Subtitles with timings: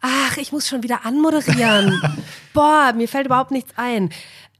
[0.00, 1.92] Ach, ich muss schon wieder anmoderieren.
[2.54, 4.10] Boah, mir fällt überhaupt nichts ein.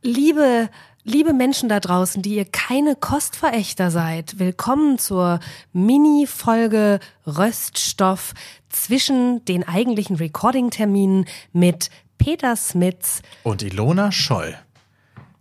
[0.03, 0.69] Liebe,
[1.05, 5.39] liebe Menschen da draußen, die ihr keine Kostverächter seid, willkommen zur
[5.73, 8.35] Mini-Folge Röststoff
[8.69, 14.57] zwischen den eigentlichen Recording-Terminen mit Peter Smits und Ilona Scholl.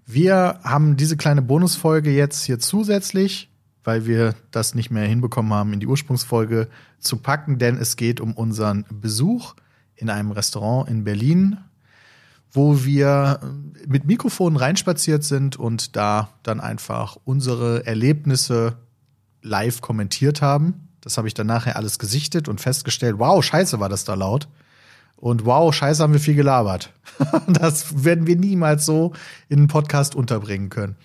[0.06, 3.50] Wir haben diese kleine Bonusfolge jetzt hier zusätzlich,
[3.84, 6.68] weil wir das nicht mehr hinbekommen haben, in die Ursprungsfolge
[7.00, 9.56] zu packen, denn es geht um unseren Besuch
[9.98, 11.58] in einem Restaurant in Berlin,
[12.52, 13.40] wo wir
[13.86, 18.78] mit Mikrofonen reinspaziert sind und da dann einfach unsere Erlebnisse
[19.42, 20.90] live kommentiert haben.
[21.02, 24.48] Das habe ich dann nachher alles gesichtet und festgestellt, wow, scheiße war das da laut.
[25.16, 26.94] Und wow, scheiße haben wir viel gelabert.
[27.48, 29.14] das werden wir niemals so
[29.50, 30.96] in einen Podcast unterbringen können.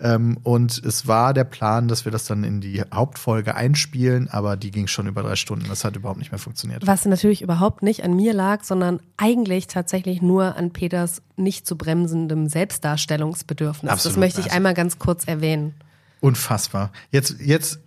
[0.00, 4.56] Ähm, und es war der Plan, dass wir das dann in die Hauptfolge einspielen, aber
[4.56, 5.66] die ging schon über drei Stunden.
[5.68, 6.86] Das hat überhaupt nicht mehr funktioniert.
[6.86, 11.76] Was natürlich überhaupt nicht an mir lag, sondern eigentlich tatsächlich nur an Peters nicht zu
[11.76, 13.90] bremsendem Selbstdarstellungsbedürfnis.
[13.90, 14.56] Absolut, das möchte ich also.
[14.56, 15.74] einmal ganz kurz erwähnen.
[16.20, 16.90] Unfassbar.
[17.10, 17.80] Jetzt, jetzt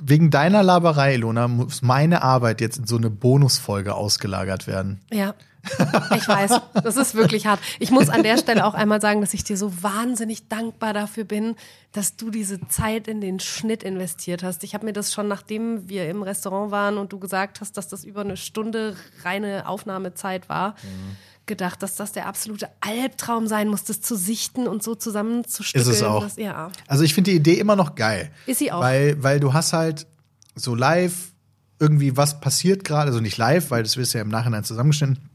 [0.00, 5.00] wegen deiner Laberei, Ilona, muss meine Arbeit jetzt in so eine Bonusfolge ausgelagert werden.
[5.12, 5.34] Ja.
[6.16, 7.60] Ich weiß, das ist wirklich hart.
[7.78, 11.24] Ich muss an der Stelle auch einmal sagen, dass ich dir so wahnsinnig dankbar dafür
[11.24, 11.54] bin,
[11.92, 14.64] dass du diese Zeit in den Schnitt investiert hast.
[14.64, 17.88] Ich habe mir das schon, nachdem wir im Restaurant waren und du gesagt hast, dass
[17.88, 21.16] das über eine Stunde reine Aufnahmezeit war, mhm.
[21.50, 25.90] Gedacht, dass das der absolute Albtraum sein muss, das zu sichten und so zusammenzustückeln.
[25.90, 26.22] Ist es auch.
[26.22, 26.70] Dass, ja.
[26.86, 28.30] Also ich finde die Idee immer noch geil.
[28.46, 28.80] Ist sie auch.
[28.80, 30.06] Weil, weil du hast halt
[30.54, 31.32] so live
[31.78, 35.28] irgendwie was passiert gerade, also nicht live, weil das wirst ja im Nachhinein zusammengeschnitten,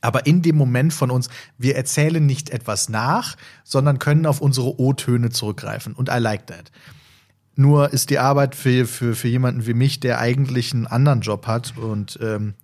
[0.00, 4.78] aber in dem Moment von uns, wir erzählen nicht etwas nach, sondern können auf unsere
[4.78, 5.94] O-Töne zurückgreifen.
[5.94, 6.70] Und I like that.
[7.56, 11.46] Nur ist die Arbeit für, für, für jemanden wie mich, der eigentlich einen anderen Job
[11.46, 12.54] hat und ähm,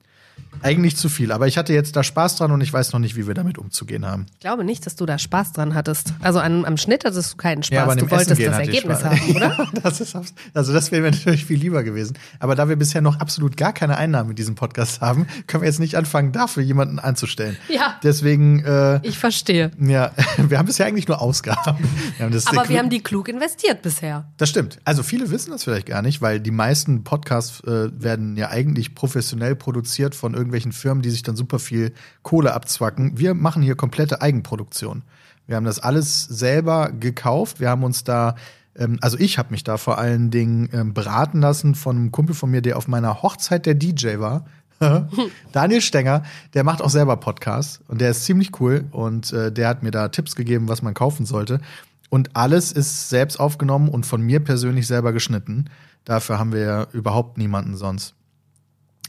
[0.63, 3.17] eigentlich zu viel, aber ich hatte jetzt da Spaß dran und ich weiß noch nicht,
[3.17, 4.27] wie wir damit umzugehen haben.
[4.35, 6.13] Ich glaube nicht, dass du da Spaß dran hattest.
[6.21, 7.75] Also an, am Schnitt hattest du keinen Spaß.
[7.75, 9.69] Ja, aber du wolltest das Ergebnis haben, oder?
[9.83, 10.17] das ist,
[10.55, 12.19] also das wäre mir natürlich viel lieber gewesen.
[12.39, 15.69] Aber da wir bisher noch absolut gar keine Einnahmen in diesem Podcast haben, können wir
[15.69, 17.57] jetzt nicht anfangen, dafür jemanden anzustellen.
[17.69, 17.99] Ja.
[18.03, 18.65] Deswegen.
[18.65, 19.71] Äh, ich verstehe.
[19.81, 21.89] Ja, wir haben bisher eigentlich nur Ausgaben.
[22.19, 24.29] Wir aber wir haben die klug investiert bisher.
[24.37, 24.79] Das stimmt.
[24.85, 28.95] Also viele wissen das vielleicht gar nicht, weil die meisten Podcasts äh, werden ja eigentlich
[28.95, 31.93] professionell produziert von irgendwelchen Firmen, die sich dann super viel
[32.23, 33.19] Kohle abzwacken.
[33.19, 35.03] Wir machen hier komplette Eigenproduktion.
[35.47, 37.61] Wir haben das alles selber gekauft.
[37.61, 38.37] Wir haben uns da,
[38.77, 42.35] ähm, also ich habe mich da vor allen Dingen ähm, beraten lassen von einem Kumpel
[42.35, 44.47] von mir, der auf meiner Hochzeit der DJ war.
[45.53, 46.23] Daniel Stenger,
[46.55, 49.91] der macht auch selber Podcasts und der ist ziemlich cool und äh, der hat mir
[49.91, 51.61] da Tipps gegeben, was man kaufen sollte.
[52.09, 55.67] Und alles ist selbst aufgenommen und von mir persönlich selber geschnitten.
[56.05, 58.15] Dafür haben wir ja überhaupt niemanden sonst.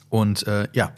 [0.09, 0.91] Und äh, ja,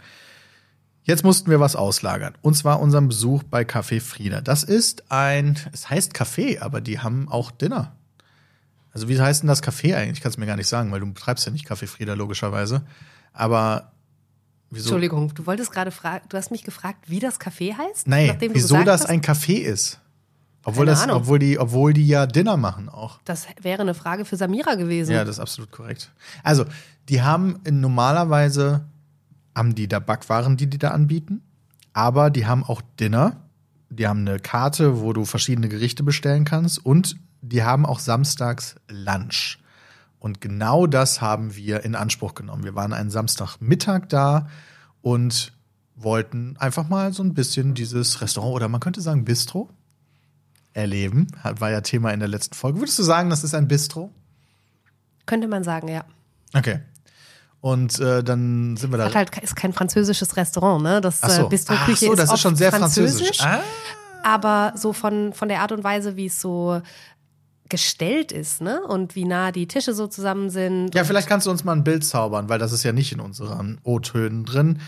[1.06, 2.34] Jetzt mussten wir was auslagern.
[2.41, 4.41] Und zwar unseren Besuch bei Café Frieda.
[4.41, 7.94] Das ist ein, es heißt Café, aber die haben auch Dinner.
[8.94, 10.19] Also wie heißt denn das Café eigentlich?
[10.19, 12.84] Ich kann es mir gar nicht sagen, weil du betreibst ja nicht Café Frieda logischerweise.
[13.34, 13.91] Aber
[14.69, 14.90] wieso?
[14.90, 18.08] Entschuldigung, du wolltest gerade fragen, du hast mich gefragt, wie das Café heißt?
[18.08, 19.09] Nein, wieso das hast?
[19.09, 20.00] ein Café ist.
[20.66, 23.20] Obwohl, das, obwohl, die, obwohl die ja Dinner machen auch.
[23.25, 25.12] Das wäre eine Frage für Samira gewesen.
[25.12, 26.09] Ja, das ist absolut korrekt.
[26.41, 26.66] Also,
[27.09, 28.85] die haben normalerweise
[29.56, 31.41] haben die da Backwaren, die die da anbieten.
[31.94, 33.50] Aber die haben auch Dinner.
[33.90, 36.84] Die haben eine Karte, wo du verschiedene Gerichte bestellen kannst.
[36.84, 39.59] Und die haben auch samstags Lunch.
[40.19, 42.64] Und genau das haben wir in Anspruch genommen.
[42.64, 44.47] Wir waren einen Samstagmittag da
[45.02, 45.53] und
[45.96, 49.70] wollten einfach mal so ein bisschen dieses Restaurant oder man könnte sagen Bistro
[50.72, 51.28] erleben.
[51.44, 52.80] War ja Thema in der letzten Folge.
[52.80, 54.12] Würdest du sagen, das ist ein Bistro?
[55.25, 56.03] Könnte man sagen, ja.
[56.53, 56.80] Okay.
[57.63, 59.06] Und äh, dann sind wir da.
[59.06, 61.00] Hat halt, ist kein französisches Restaurant, ne?
[61.00, 61.46] Das Ach so.
[61.46, 63.38] äh, Bistro-Küche so, das ist, ist schon sehr französisch.
[63.38, 63.41] französisch.
[63.41, 63.63] Ah.
[64.22, 66.81] Aber so von, von der Art und Weise, wie es so
[67.69, 68.81] gestellt ist, ne?
[68.85, 70.94] Und wie nah die Tische so zusammen sind.
[70.94, 73.22] Ja, vielleicht kannst du uns mal ein Bild zaubern, weil das ist ja nicht in
[73.22, 74.81] unseren O-Tönen drin,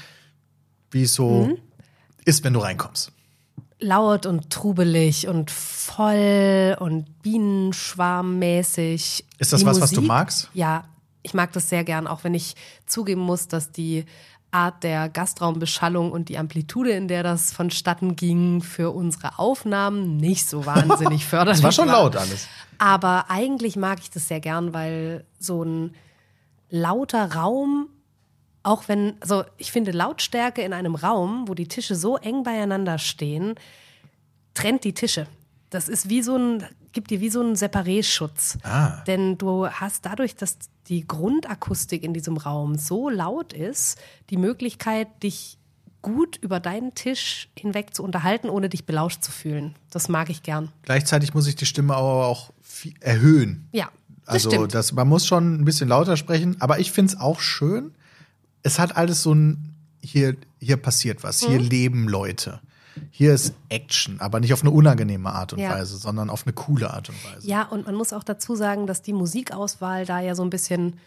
[0.91, 1.57] wie es so mhm.
[2.25, 3.13] ist, wenn du reinkommst.
[3.79, 9.23] Laut und trubelig und voll und bienenschwarmmäßig.
[9.37, 10.49] Ist das die was, Musik, was du magst?
[10.53, 10.83] Ja,
[11.25, 12.55] ich mag das sehr gern, auch wenn ich
[12.85, 14.05] zugeben muss, dass die
[14.51, 20.47] Art der Gastraumbeschallung und die Amplitude, in der das vonstatten ging, für unsere Aufnahmen nicht
[20.47, 21.45] so wahnsinnig förderlich war.
[21.45, 22.47] Das war schon laut alles.
[22.77, 25.93] Aber eigentlich mag ich das sehr gern, weil so ein
[26.69, 27.89] lauter Raum,
[28.63, 32.97] auch wenn, also ich finde Lautstärke in einem Raum, wo die Tische so eng beieinander
[32.97, 33.55] stehen,
[34.53, 35.27] trennt die Tische.
[35.69, 36.65] Das ist wie so ein,
[36.95, 38.57] gibt dir wie so einen Separé-Schutz.
[38.63, 39.03] Ah.
[39.05, 40.57] Denn du hast dadurch, dass
[40.87, 43.99] die Grundakustik in diesem Raum so laut ist,
[44.31, 45.59] die Möglichkeit, dich
[46.01, 49.75] gut über deinen Tisch hinweg zu unterhalten, ohne dich belauscht zu fühlen.
[49.91, 50.71] Das mag ich gern.
[50.83, 52.51] Gleichzeitig muss ich die Stimme aber auch
[53.01, 53.67] erhöhen.
[53.71, 53.89] Ja,
[54.25, 54.73] das Also stimmt.
[54.73, 57.93] das, man muss schon ein bisschen lauter sprechen, aber ich finde es auch schön.
[58.63, 61.67] Es hat alles so ein, hier, hier passiert was, hier Mhm.
[61.67, 62.59] leben Leute.
[63.11, 65.71] Hier ist Action, aber nicht auf eine unangenehme Art und Ja.
[65.71, 67.47] Weise, sondern auf eine coole Art und Weise.
[67.47, 70.97] Ja, und man muss auch dazu sagen, dass die Musikauswahl da ja so ein bisschen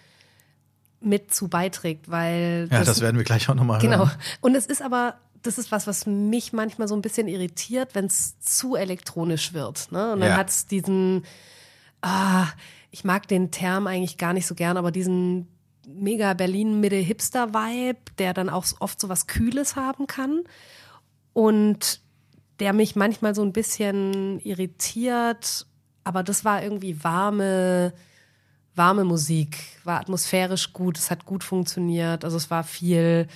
[1.00, 3.99] mit zu beiträgt, weil Ja, das, werden wir gleich auch nochmal Genau.
[3.99, 4.11] hören.
[4.40, 8.06] Und es ist aber, das ist was, was mich manchmal so ein bisschen irritiert, wenn
[8.06, 9.93] es zu elektronisch wird.
[9.93, 10.12] Ne?
[10.12, 10.37] Und dann Ja.
[10.37, 11.25] hat es diesen,
[12.02, 12.46] ah,
[12.90, 15.46] ich mag den Term eigentlich gar nicht so gern, aber diesen
[15.87, 20.43] mega Berlin-Mitte-Hipster-Vibe, der dann auch oft so was Kühles haben kann.
[21.38, 22.00] Und
[22.58, 25.67] der mich manchmal so ein bisschen irritiert,
[26.02, 27.93] aber das war irgendwie warme,
[28.75, 33.29] warme Musik, war atmosphärisch gut, es hat gut funktioniert, also es war viel,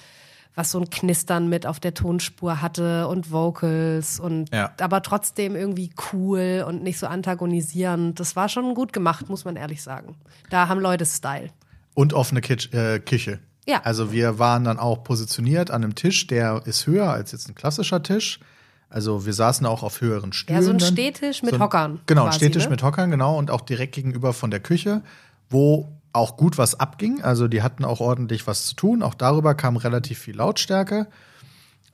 [0.56, 4.72] was so ein Knistern mit auf der Tonspur hatte und Vocals und Ja.
[4.80, 8.18] aber trotzdem irgendwie cool und nicht so antagonisierend.
[8.18, 10.16] Das war schon gut gemacht, muss man ehrlich sagen.
[10.50, 11.50] Da haben Leute Style.
[11.94, 13.38] Und offene Kitsch, äh, Küche.
[13.66, 13.80] Ja.
[13.82, 17.54] Also wir waren dann auch positioniert an einem Tisch, der ist höher als jetzt ein
[17.54, 18.40] klassischer Tisch.
[18.88, 20.58] Also wir saßen auch auf höheren Stühlen.
[20.60, 20.80] Ja, so ein.
[20.80, 22.70] Stehtisch mit ein- Hockern Genau, ein quasi, Stehtisch ne?
[22.70, 23.38] mit Hockern, genau.
[23.38, 25.02] Und auch direkt gegenüber von der Küche,
[25.48, 27.22] wo auch gut was abging.
[27.22, 29.02] Also die hatten auch ordentlich was zu tun.
[29.02, 31.06] Auch darüber kam relativ viel Lautstärke.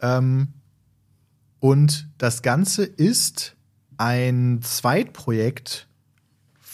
[0.01, 0.49] Ähm,
[1.61, 3.55] und das Ganze ist
[3.97, 5.88] ein Zweitprojekt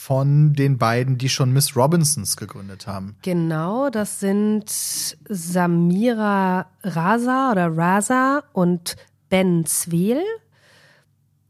[0.05, 3.17] von den beiden, die schon Miss Robinsons gegründet haben.
[3.23, 8.97] Genau, das sind Samira Raza oder Raza und
[9.31, 10.21] Ben Zweel.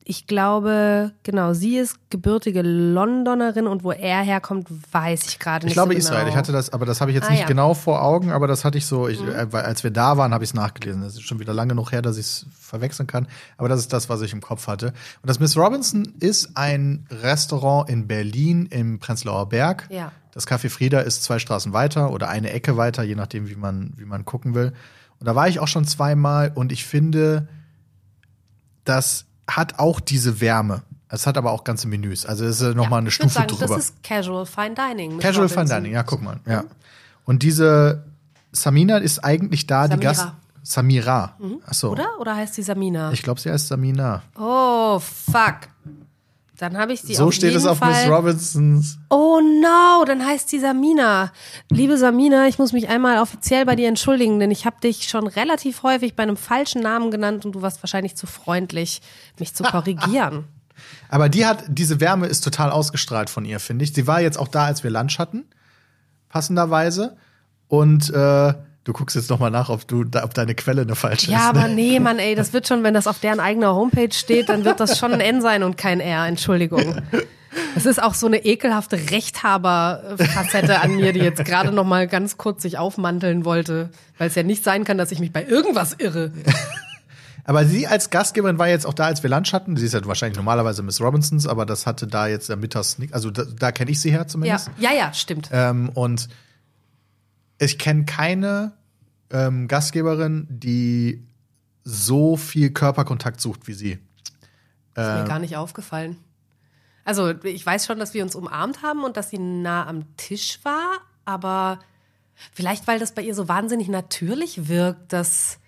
[0.06, 5.70] Ich glaube, genau, sie ist gebürtige Londonerin und wo er herkommt, weiß ich gerade nicht.
[5.72, 6.20] Ich glaube so Israel.
[6.20, 6.30] genau.
[6.30, 7.46] Ich hatte das, aber das habe ich jetzt Ah, nicht ja.
[7.46, 7.48] Mhm.
[7.48, 10.34] genau vor Augen, aber das hatte ich so, ich, äh, weil als wir da waren,
[10.34, 11.00] habe ich es nachgelesen.
[11.00, 13.26] Das ist schon wieder lange genug her, dass ich es verwechseln kann.
[13.56, 14.88] Aber das ist das, was ich im Kopf hatte.
[14.88, 19.86] Und das Miss Robinson ist ein Restaurant in Berlin im Prenzlauer Berg.
[19.90, 20.12] Ja.
[20.32, 23.94] Das Café Frieda ist zwei Straßen weiter oder eine Ecke weiter, je nachdem, wie man,
[23.96, 24.74] wie man gucken will.
[25.18, 27.48] Und da war ich auch schon zweimal und ich finde,
[28.84, 30.82] das hat auch diese Wärme.
[31.08, 32.26] Es hat aber auch ganze Menüs.
[32.26, 33.66] Also es ist noch mal eine ich Stufe sagen, drüber.
[33.76, 35.18] Das ist Casual Fine Dining.
[35.18, 35.66] Casual Fine.
[35.66, 36.40] Dining, ja, guck mal.
[36.46, 36.64] Ja.
[37.24, 38.04] Und diese
[38.52, 40.10] Samina ist eigentlich da, die Samira.
[40.10, 40.32] Gast.
[40.62, 41.36] Samira.
[41.66, 41.90] Achso.
[41.90, 42.18] Oder?
[42.18, 43.12] Oder heißt sie Samina?
[43.12, 44.22] Ich glaube, sie heißt Samina.
[44.36, 45.68] oh, fuck.
[46.64, 48.06] Dann habe ich sie so auf steht jeden es auf Fall.
[48.06, 48.98] Miss Robinsons.
[49.10, 51.30] Oh no, dann heißt sie Samina.
[51.70, 55.26] Liebe Samina, ich muss mich einmal offiziell bei dir entschuldigen, denn ich habe dich schon
[55.26, 59.02] relativ häufig bei einem falschen Namen genannt und du warst wahrscheinlich zu freundlich,
[59.38, 60.44] mich zu korrigieren.
[61.10, 63.92] Aber die hat, diese Wärme ist total ausgestrahlt von ihr, finde ich.
[63.92, 65.44] Sie war jetzt auch da, als wir Lunch hatten,
[66.30, 67.16] passenderweise.
[67.68, 68.54] Und äh,
[68.84, 71.54] du guckst jetzt noch mal nach, ob du, ob deine Quelle eine falsche ja, ist.
[71.54, 71.60] ne?
[71.60, 74.64] aber nee, Mann, ey, das wird schon, wenn das auf deren eigener Homepage steht, dann
[74.64, 77.02] wird das schon ein N sein und kein R, Entschuldigung.
[77.76, 82.36] Es ist auch so eine ekelhafte Rechthaber-Facette an mir, die jetzt gerade noch mal ganz
[82.36, 85.94] kurz sich aufmanteln wollte, weil es ja nicht sein kann, dass ich mich bei irgendwas
[85.98, 86.32] irre.
[87.44, 89.76] Aber sie als Gastgeberin war jetzt auch da, als wir Lunch hatten.
[89.76, 93.12] Sie ist ja wahrscheinlich normalerweise Miss Robinsons, aber das hatte da jetzt der Mittags nicht.
[93.12, 94.70] Also da, da kenne ich sie her Ja, zumindest.
[94.78, 95.50] ja, ja, stimmt.
[95.52, 96.28] Ähm, und
[97.64, 98.72] ich kenne keine
[99.30, 101.26] ähm, Gastgeberin, die
[101.82, 103.92] so viel Körperkontakt sucht wie sie.
[103.92, 104.00] Ist
[104.96, 105.22] Äh.
[105.22, 106.16] mir gar nicht aufgefallen.
[107.04, 110.60] Also, ich weiß schon, dass wir uns umarmt haben und dass sie nah am Tisch
[110.62, 111.78] war, aber
[112.52, 115.58] vielleicht, weil das bei ihr so wahnsinnig natürlich wirkt, dass.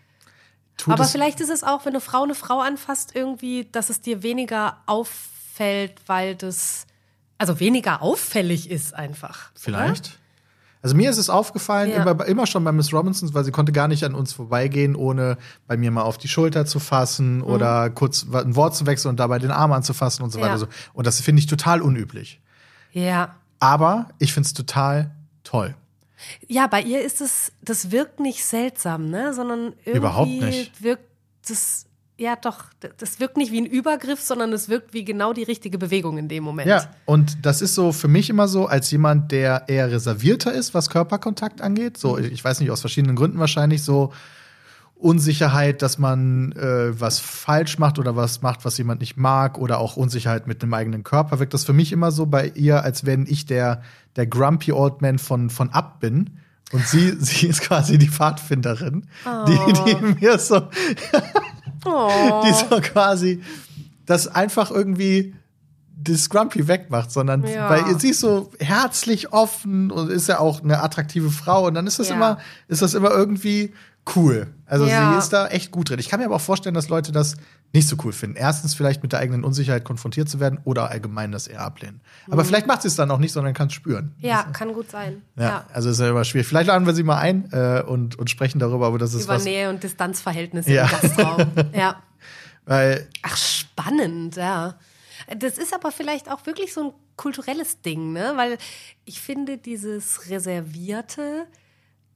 [0.79, 4.01] Tut aber vielleicht ist es auch, wenn eine Frau eine Frau anfasst, irgendwie, dass es
[4.01, 6.87] dir weniger auffällt, weil das.
[7.39, 9.51] Also weniger auffällig ist einfach.
[9.55, 10.19] Vielleicht.
[10.87, 12.09] Also mir ist es aufgefallen, Ja.
[12.09, 15.37] immer, immer schon bei Miss Robinsons, weil sie konnte gar nicht an uns vorbeigehen, ohne
[15.67, 19.19] bei mir mal auf die Schulter zu fassen oder kurz ein Wort zu wechseln und
[19.19, 20.69] dabei den Arm anzufassen und so weiter.
[20.93, 22.41] Und das finde ich total unüblich.
[22.93, 23.35] Ja.
[23.59, 25.11] Aber ich finde es total
[25.43, 25.75] toll.
[26.47, 29.35] Ja, bei ihr ist es, das wirkt nicht seltsam, ne?
[29.35, 30.83] Sondern irgendwie Überhaupt nicht.
[30.85, 31.03] wirkt
[31.49, 31.87] das,
[32.19, 32.65] ja doch,
[32.99, 36.29] das wirkt nicht wie ein Übergriff, sondern es wirkt wie genau die richtige Bewegung in
[36.29, 36.69] dem Moment.
[36.69, 40.73] Ja, und das ist so für mich immer so, als jemand, der eher reservierter ist,
[40.73, 41.99] was Körperkontakt angeht.
[41.99, 44.13] So, ich weiß nicht, aus verschiedenen Gründen wahrscheinlich so
[44.99, 49.79] Unsicherheit, dass man äh, was falsch macht oder was macht, was jemand nicht mag, oder
[49.79, 53.05] auch Unsicherheit mit einem eigenen Körper, wirkt das für mich immer so bei ihr, als
[53.05, 53.83] wenn ich der,
[54.17, 56.39] der Grumpy Old Man von, von Up bin.
[56.73, 59.07] Und sie, sie ist quasi die Pfadfinderin,
[59.47, 60.63] die, die mir so,
[61.85, 62.43] Oh.
[62.47, 63.43] die so quasi
[64.07, 65.35] das einfach irgendwie
[65.99, 67.69] das Grumpy wegmacht, sondern Ja.
[67.71, 71.87] weil sie ist so herzlich offen und ist ja auch eine attraktive Frau und dann
[71.87, 72.15] ist das Ja.
[72.17, 73.73] immer ist das immer irgendwie
[74.15, 74.47] cool.
[74.67, 75.13] Also Ja.
[75.13, 75.99] sie ist da echt gut drin.
[75.99, 77.37] Ich kann mir aber auch vorstellen, dass Leute das
[77.73, 78.37] nicht so cool finden.
[78.37, 82.01] Erstens vielleicht mit der eigenen Unsicherheit konfrontiert zu werden oder allgemein das eher ablehnen.
[82.31, 84.15] Aber vielleicht macht sie es dann auch nicht, sondern kann es spüren.
[84.19, 84.25] Mhm.
[84.29, 85.23] Ja, kann gut sein.
[85.37, 85.67] Ja, Ja.
[85.73, 86.47] also ist ja immer schwierig.
[86.47, 89.35] Vielleicht laden wir sie mal ein äh, und, und sprechen darüber, aber das ist Über
[89.35, 89.45] was.
[89.45, 90.85] Nähe und Distanzverhältnisse Ja.
[90.85, 91.51] im Gastraum.
[91.75, 92.03] ja.
[92.65, 94.77] Weil, Ach, spannend, ja.
[95.39, 98.33] Das ist aber vielleicht auch wirklich so ein kulturelles Ding, ne?
[98.37, 98.59] Weil
[99.05, 101.47] ich finde, dieses Reservierte,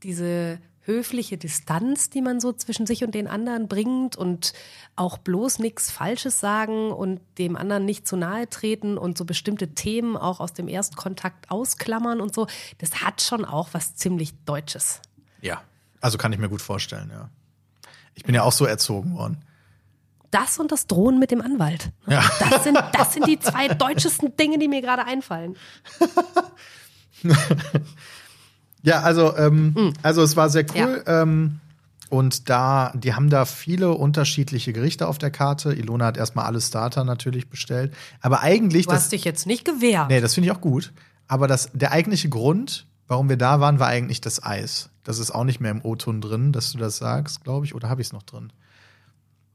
[0.02, 4.52] diese höfliche Distanz, die man so zwischen sich und den anderen bringt und
[4.96, 9.74] auch bloß nichts Falsches sagen und dem anderen nicht zu nahe treten und so bestimmte
[9.74, 12.46] Themen auch aus dem Erstkontakt ausklammern und so,
[12.78, 15.00] das hat schon auch was ziemlich Deutsches.
[15.42, 15.62] ja,
[16.00, 17.28] also kann ich mir gut vorstellen, ja.
[18.14, 19.44] Ich bin ja auch so erzogen worden.
[20.30, 21.90] Das und das Drohen mit dem Anwalt.
[22.06, 22.22] Ja.
[22.38, 25.56] Das, sind, das sind die zwei deutschesten Dinge, die mir gerade einfallen.
[28.82, 31.02] Ja, also, ähm, also es war sehr cool.
[31.06, 31.22] Ja.
[31.22, 31.60] Ähm,
[32.08, 35.72] und da, die haben da viele unterschiedliche Gerichte auf der Karte.
[35.72, 37.94] Ilona hat erstmal alle Starter natürlich bestellt.
[38.20, 40.08] Aber eigentlich, Du das, hast dich jetzt nicht gewehrt.
[40.08, 40.92] nee, das finde ich auch gut.
[41.28, 44.90] Aber das, der eigentliche Grund, warum wir da waren, war eigentlich das Eis.
[45.04, 47.74] Das ist auch nicht mehr im O-Ton drin, dass du das sagst, glaube ich.
[47.76, 48.52] Oder habe ich es noch drin?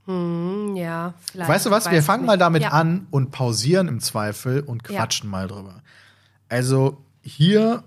[0.05, 1.50] Hm, ja, vielleicht.
[1.50, 1.86] Weißt du was?
[1.88, 2.27] Ich Wir weiß fangen nicht.
[2.27, 2.70] mal damit ja.
[2.70, 5.00] an und pausieren im Zweifel und Ja.
[5.01, 5.82] quatschen mal drüber.
[6.48, 7.84] Also hier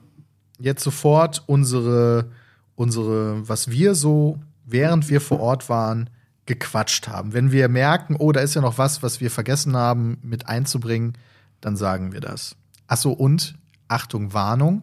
[0.58, 2.30] jetzt sofort unsere,
[2.74, 6.10] unsere, was wir so, während wir vor Ort waren,
[6.46, 7.34] gequatscht haben.
[7.34, 11.12] Wenn wir merken, oh, da ist ja noch was, was wir vergessen haben mit einzubringen,
[11.60, 12.56] dann sagen wir das.
[12.86, 13.54] Ach so, und
[13.86, 14.82] Achtung, Warnung.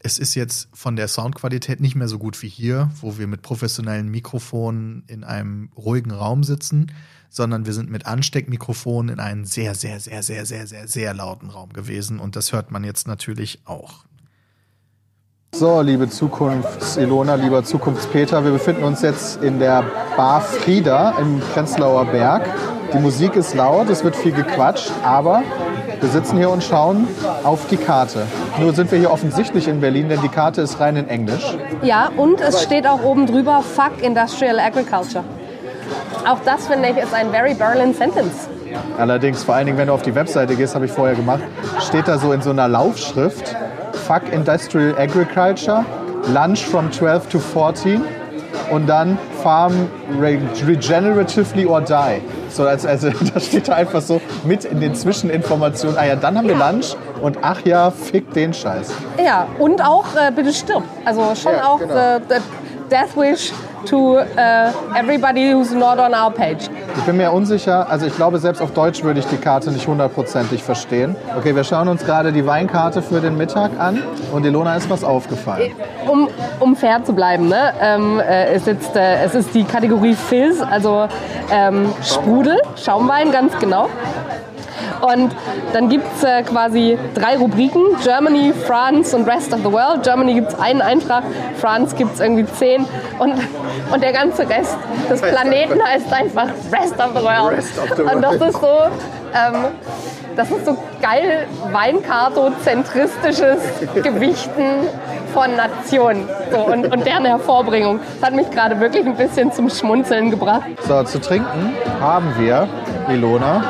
[0.00, 3.42] Es ist jetzt von der Soundqualität nicht mehr so gut wie hier, wo wir mit
[3.42, 6.92] professionellen Mikrofonen in einem ruhigen Raum sitzen,
[7.28, 11.50] sondern wir sind mit Ansteckmikrofonen in einem sehr, sehr, sehr, sehr, sehr, sehr, sehr lauten
[11.50, 12.20] Raum gewesen.
[12.20, 14.04] Und das hört man jetzt natürlich auch.
[15.58, 19.84] So, liebe Zukunfts-Ilona, lieber Zukunfts-Peter, wir befinden uns jetzt in der
[20.14, 22.42] Bar Frieda im Prenzlauer Berg.
[22.92, 25.42] Die Musik ist laut, es wird viel gequatscht, aber
[25.98, 27.08] wir sitzen hier und schauen
[27.42, 28.26] auf die Karte.
[28.60, 31.56] Nur sind wir hier offensichtlich in Berlin, denn die Karte ist rein in Englisch.
[31.80, 35.24] Ja, und es steht auch oben drüber, fuck Industrial Agriculture.
[36.28, 38.50] Auch das finde ich ist ein very Berlin sentence.
[38.98, 41.40] Allerdings, vor allen Dingen, wenn du auf die Webseite gehst, habe ich vorher gemacht,
[41.80, 43.56] steht da so in so einer Laufschrift,
[43.96, 45.84] fuck Industrial Agriculture,
[46.32, 48.02] Lunch from 12 to 14
[48.70, 49.88] und dann Farm
[50.20, 52.20] re regeneratively or die.
[52.50, 56.36] So, als, also, da steht da einfach so mit in den Zwischeninformationen, ah ja, dann
[56.38, 58.92] haben wir Lunch und ach ja, fick den Scheiß.
[59.22, 60.82] Ja, und auch äh, bitte stirb.
[61.04, 61.94] Also schon Ja, auch genau.
[61.94, 62.36] äh, the
[62.90, 63.52] Death Wish
[63.86, 66.68] to äh, everybody who's not on our page.
[66.96, 69.86] Ich bin mir unsicher, also ich glaube, selbst auf Deutsch würde ich die Karte nicht
[69.86, 71.16] hundertprozentig verstehen.
[71.36, 74.02] Okay, wir schauen uns gerade die Weinkarte für den Mittag an
[74.32, 75.72] und Ilona ist was aufgefallen.
[76.06, 76.28] Um,
[76.60, 77.72] um fair zu bleiben, ne?
[77.80, 81.06] ähm, äh, ist jetzt, äh, es ist die Kategorie Fizz, also
[81.50, 83.88] ähm, Sprudel, Schaumwein, ganz genau.
[85.00, 85.34] Und
[85.72, 90.02] dann gibt es äh, quasi drei Rubriken: Germany, France und Rest of the World.
[90.02, 91.24] Germany gibt es einen Eintrag,
[91.56, 92.84] France gibt es irgendwie zehn.
[93.18, 93.34] Und,
[93.92, 94.76] und der ganze Rest
[95.10, 97.56] des Planeten heißt einfach Rest of the World.
[97.56, 98.78] Rest of the Und das ist so.
[99.34, 99.66] Ähm,
[100.36, 103.58] das ist so geil Weinkarto-zentristisches
[104.02, 104.86] Gewichten
[105.32, 108.00] von Nationen so, und, und deren Hervorbringung.
[108.20, 110.66] Das hat mich gerade wirklich ein bisschen zum Schmunzeln gebracht.
[110.86, 112.68] So, zu trinken haben wir,
[113.08, 113.62] Ilona,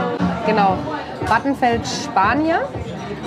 [0.46, 0.76] Genau.
[1.28, 2.60] Wattenfeld Spanier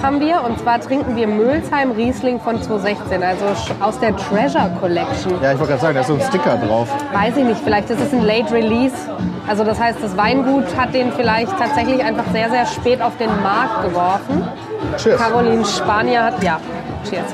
[0.02, 3.46] haben wir und zwar trinken wir Mülsheim Riesling von 2016, also
[3.82, 5.34] aus der Treasure Collection.
[5.42, 6.88] ja, ich wollte gerade sagen, da ist so ein Sticker drauf.
[7.14, 8.96] Weiß ich nicht, vielleicht ist es ein Late Release.
[9.48, 13.30] Also das heißt, das Weingut hat den vielleicht tatsächlich einfach sehr, sehr spät auf den
[13.42, 14.48] Markt geworfen.
[14.98, 15.20] Cheers.
[15.20, 16.60] Caroline Spanier hat, ja,
[17.10, 17.26] cheers.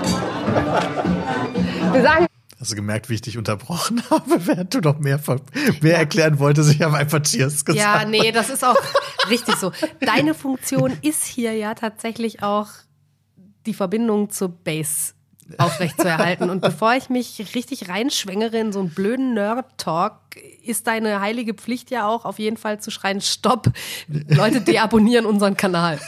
[1.91, 2.25] Wir sagen
[2.65, 5.21] Hast du gemerkt, wie ich dich unterbrochen habe, während du noch mehr,
[5.81, 6.73] mehr erklären wolltest?
[6.73, 7.77] Ich habe einfach Cheers gesagt.
[7.77, 8.75] Ja, nee, das ist auch
[9.29, 9.71] richtig so.
[9.99, 12.69] Deine Funktion ist hier ja tatsächlich auch
[13.67, 15.13] die Verbindung zur Base
[15.59, 16.49] aufrechtzuerhalten.
[16.49, 20.15] Und bevor ich mich richtig reinschwängere in so einen blöden Nerd-Talk,
[20.63, 23.71] ist deine heilige Pflicht ja auch auf jeden Fall zu schreien, stopp,
[24.07, 25.99] Leute deabonnieren unseren Kanal.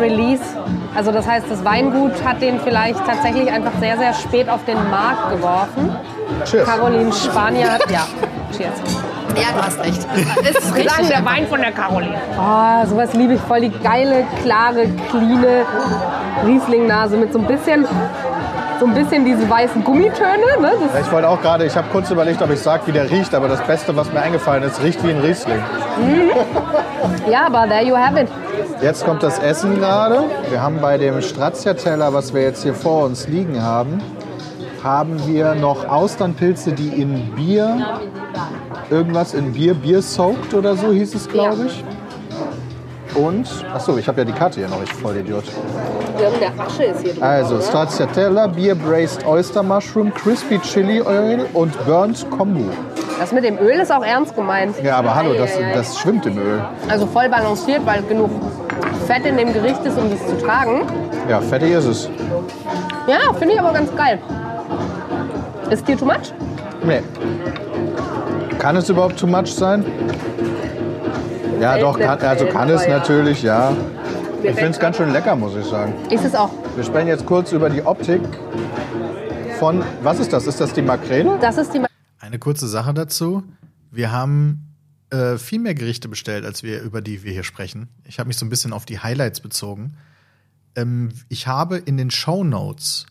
[0.00, 0.42] Release.
[0.96, 4.76] Also das heißt, das Weingut hat den vielleicht tatsächlich einfach sehr, sehr spät auf den
[4.90, 5.94] Markt geworfen.
[6.44, 6.68] Cheers.
[6.68, 8.04] Caroline Spanier hat, ja,
[8.50, 8.74] cheers.
[9.36, 10.04] Ja, du hast recht.
[10.42, 12.16] Das ist sagen der Wein von der Caroline.
[12.36, 13.60] Oh, sowas liebe ich voll.
[13.60, 15.64] Die geile, klare, cleane
[16.44, 17.86] Riesling-Nase mit so ein bisschen,
[18.78, 20.60] so ein bisschen diese weißen Gummitöne.
[20.60, 20.72] Ne?
[20.84, 23.10] Das Ja, Ich wollte auch gerade, ich habe kurz überlegt, ob ich sage, wie der
[23.10, 25.58] riecht, aber das Beste, was mir eingefallen ist, riecht wie ein Riesling.
[27.30, 28.28] Ja, aber there you have it.
[28.82, 30.24] Jetzt kommt das Essen gerade.
[30.50, 34.00] Wir haben bei dem Stracciatella, was wir jetzt hier vor uns liegen haben,
[34.82, 37.98] haben wir noch Austernpilze, die in Bier,
[38.90, 41.84] irgendwas in Bier, Bier soaked oder so hieß es, glaube ich.
[43.14, 45.44] Und, achso, ich habe ja die Karte hier noch, ich voll Idiot.
[46.18, 47.22] Der Asche ist hier drin.
[47.22, 52.64] Also, Stracciatella, Beer Braised Oyster Mushroom, Crispy Chili Oil und Burnt Kombu.
[53.18, 54.74] Das mit dem Öl ist auch ernst gemeint.
[54.82, 56.64] Ja, aber hallo, das, das schwimmt im Öl.
[56.88, 58.30] Also voll balanciert, weil genug
[59.06, 60.82] Fett in dem Gericht ist, um das zu tragen.
[61.28, 62.10] Ja, fettig ist es.
[63.06, 64.18] Ja, finde ich aber ganz geil.
[65.70, 66.32] Ist dir too much?
[66.84, 67.02] Nee.
[68.58, 69.84] Kann es überhaupt too much sein?
[71.60, 73.76] Ja, doch, kann, also kann es natürlich, ja.
[74.42, 75.94] Ich finde es ganz schön lecker, muss ich sagen.
[76.10, 76.50] Ist es auch.
[76.76, 78.20] Wir sprechen jetzt kurz über die Optik
[79.58, 80.46] von, was ist das?
[80.46, 81.38] Ist das die Makrele?
[81.40, 81.80] Das ist die
[82.20, 83.42] Eine kurze Sache dazu.
[83.90, 84.74] Wir haben
[85.10, 87.88] äh, viel mehr Gerichte bestellt, als wir über die wir hier sprechen.
[88.04, 89.96] Ich habe mich so ein bisschen auf die Highlights bezogen.
[90.76, 93.06] Ähm, ich habe in den Show Notes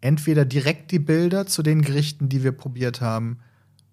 [0.00, 3.38] entweder direkt die Bilder zu den Gerichten, die wir probiert haben,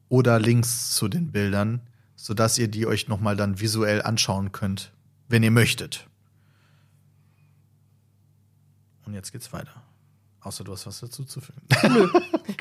[0.09, 1.79] oder Links zu den Bildern,
[2.21, 4.91] sodass ihr die euch noch mal dann visuell anschauen könnt,
[5.27, 6.05] wenn ihr möchtet.
[9.07, 9.81] Und jetzt geht's weiter.
[10.41, 11.61] Außer du hast was dazu zu fügen.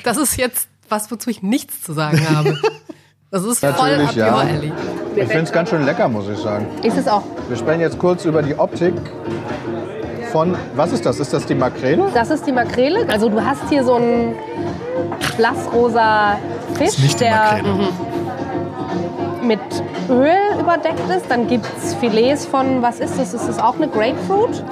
[0.03, 2.59] Das ist jetzt was, wozu ich nichts zu sagen habe.
[3.29, 4.35] Das ist voll Natürlich, up ja.
[4.35, 4.73] alley.
[5.15, 6.65] Ich finde es ganz schön lecker, muss ich sagen.
[6.83, 7.23] Ist es auch.
[7.47, 8.95] Wir sprechen jetzt kurz über die Optik
[10.31, 11.19] von, was ist das?
[11.19, 12.09] Ist das die Makrele?
[12.13, 13.07] Das ist die Makrele.
[13.09, 14.35] Also du hast hier so einen
[15.37, 16.39] blassrosa
[16.75, 17.73] Fisch, ist nicht die der Makrele.
[17.73, 18.10] mhm,
[19.41, 19.59] mit
[20.09, 21.25] Öl überdeckt ist.
[21.29, 23.33] Dann gibt es Filets von, was ist das?
[23.33, 24.63] Ist das auch eine Grapefruit?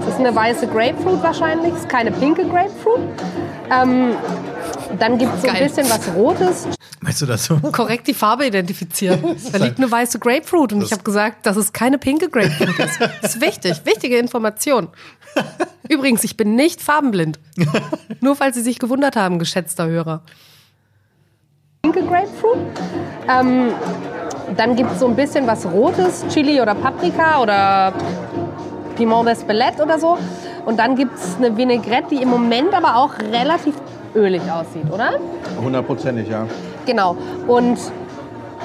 [0.00, 1.72] Das ist eine weiße Grapefruit wahrscheinlich.
[1.72, 3.00] Das ist keine pinke Grapefruit.
[3.70, 4.12] Ähm,
[4.98, 5.68] dann gibt es so ein Geil.
[5.68, 6.68] bisschen was Rotes.
[7.00, 7.56] Meinst du das so?
[7.72, 9.36] Korrekt die Farbe identifizieren.
[9.52, 13.00] Da liegt eine weiße Grapefruit und ich habe gesagt, dass es keine pinke Grapefruit ist.
[13.22, 14.88] Das ist wichtig, wichtige Information.
[15.88, 17.38] Übrigens, ich bin nicht farbenblind.
[18.20, 20.22] Nur falls Sie sich gewundert haben, geschätzter Hörer.
[21.82, 22.58] Pinke Grapefruit.
[23.28, 23.72] Ähm,
[24.56, 27.92] dann gibt es so ein bisschen was Rotes, Chili oder Paprika oder
[28.96, 30.18] Piment d'Espelette oder so.
[30.66, 33.74] Und dann gibt es eine Vinaigrette, die im Moment aber auch relativ
[34.14, 35.12] ölig aussieht, oder?
[35.62, 36.46] Hundertprozentig, ja.
[36.84, 37.16] Genau.
[37.46, 37.78] Und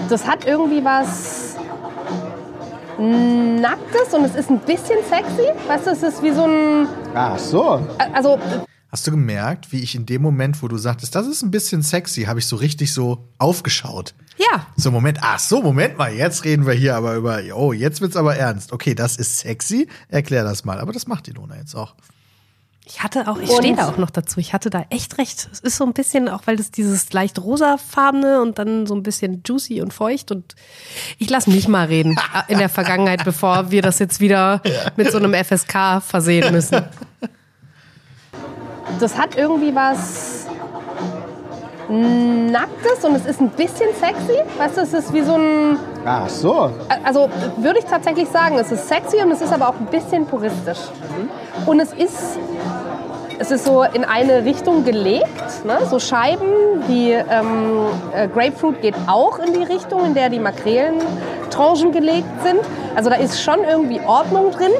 [0.10, 1.56] das hat irgendwie was
[2.98, 5.50] Nacktes und es ist ein bisschen sexy.
[5.68, 6.88] Weißt du, es ist wie so ein.
[7.14, 7.80] Ach so.
[8.14, 8.38] Also,
[8.92, 11.82] Hast du gemerkt, wie ich in dem Moment, wo du sagtest, das ist ein bisschen
[11.82, 14.14] sexy, habe ich so richtig so aufgeschaut.
[14.38, 18.02] Ja, So, Moment, ach so, Moment mal, jetzt reden wir hier aber über, oh, jetzt
[18.02, 18.74] wird's aber ernst.
[18.74, 20.80] Okay, das ist sexy, erklär das mal.
[20.80, 21.96] Aber das macht die Luna jetzt auch.
[22.86, 24.40] ich hatte auch, ich stehe da auch noch dazu.
[24.42, 25.48] Ich hatte da echt recht.
[25.52, 29.04] Es ist so ein bisschen, auch weil das dieses leicht rosafarbene und dann so ein
[29.04, 30.54] bisschen juicy und feucht und
[31.18, 32.18] ich lasse mich mal reden
[32.50, 34.62] in der Vergangenheit, bevor wir das jetzt wieder
[34.98, 36.84] mit so einem FSK versehen müssen.
[39.00, 40.36] das hat irgendwie was
[41.88, 44.40] Nacktes und es ist ein bisschen sexy.
[44.58, 45.78] Weißt du, es ist wie so ein.
[46.04, 46.72] Ach so.
[47.04, 50.26] Also würde ich tatsächlich sagen, es ist sexy und es ist aber auch ein bisschen
[50.26, 50.80] puristisch.
[51.66, 52.40] Und es ist.
[53.38, 55.80] Es ist so in eine Richtung gelegt, ne?
[55.90, 56.48] so Scheiben.
[56.88, 62.62] Die ähm, äh, Grapefruit geht auch in die Richtung, in der die Makrelentranchen gelegt sind.
[62.96, 64.72] Also da ist schon irgendwie Ordnung drin,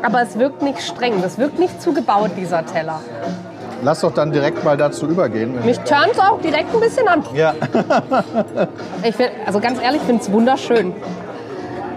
[0.00, 1.22] aber es wirkt nicht streng.
[1.22, 3.00] Das wirkt nicht zu gebaut, dieser Teller.
[3.84, 5.62] Lass doch dann direkt mal dazu übergehen.
[5.62, 7.22] Mich turnt auch direkt ein bisschen an.
[7.34, 7.54] Ja.
[9.02, 10.94] Ich find, also ganz ehrlich, ich finde es wunderschön.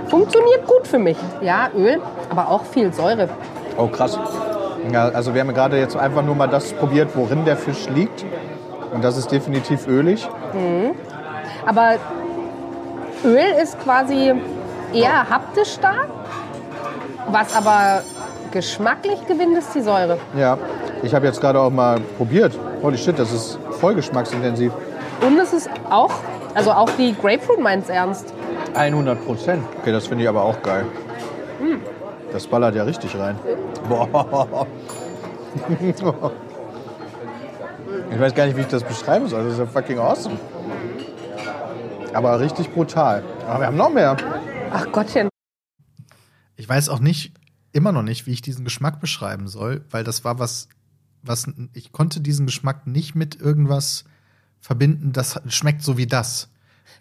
[0.10, 1.18] Funktioniert gut für mich.
[1.42, 3.30] Ja, Öl, aber auch viel Säure.
[3.78, 4.20] Oh, krass.
[4.92, 8.26] Ja, also wir haben gerade jetzt einfach nur mal das probiert, worin der Fisch liegt.
[8.94, 10.28] Und das ist definitiv ölig.
[11.66, 11.96] Aber
[13.24, 14.34] Öl ist quasi
[14.94, 15.94] eher haptisch da.
[17.30, 18.02] Was aber
[18.52, 20.18] geschmacklich gewinnt, ist die Säure.
[20.38, 20.58] Ja.
[21.04, 22.58] Ich habe jetzt gerade auch mal probiert.
[22.82, 24.72] Holy shit, das ist voll geschmacksintensiv.
[25.22, 26.14] Und es ist auch,
[26.54, 28.34] also auch die Grapefruit meint es ernst.
[28.74, 29.64] 100 Prozent.
[29.80, 30.86] Okay, das finde ich aber auch geil.
[32.32, 33.40] Das ballert ja richtig rein.
[33.88, 34.68] Boah.
[38.12, 39.44] Ich weiß gar nicht, wie ich das beschreiben soll.
[39.44, 40.38] Das ist ja fucking awesome.
[42.14, 43.24] Aber richtig brutal.
[43.48, 44.18] Aber wir haben noch mehr.
[44.72, 45.30] Ach Gottchen.
[46.56, 47.34] Ich weiß auch nicht,
[47.72, 50.68] immer noch nicht, wie ich diesen Geschmack beschreiben soll, weil das war was,
[51.22, 54.06] was, ich konnte diesen Geschmack nicht mit irgendwas
[54.60, 56.50] verbinden, das schmeckt so wie das.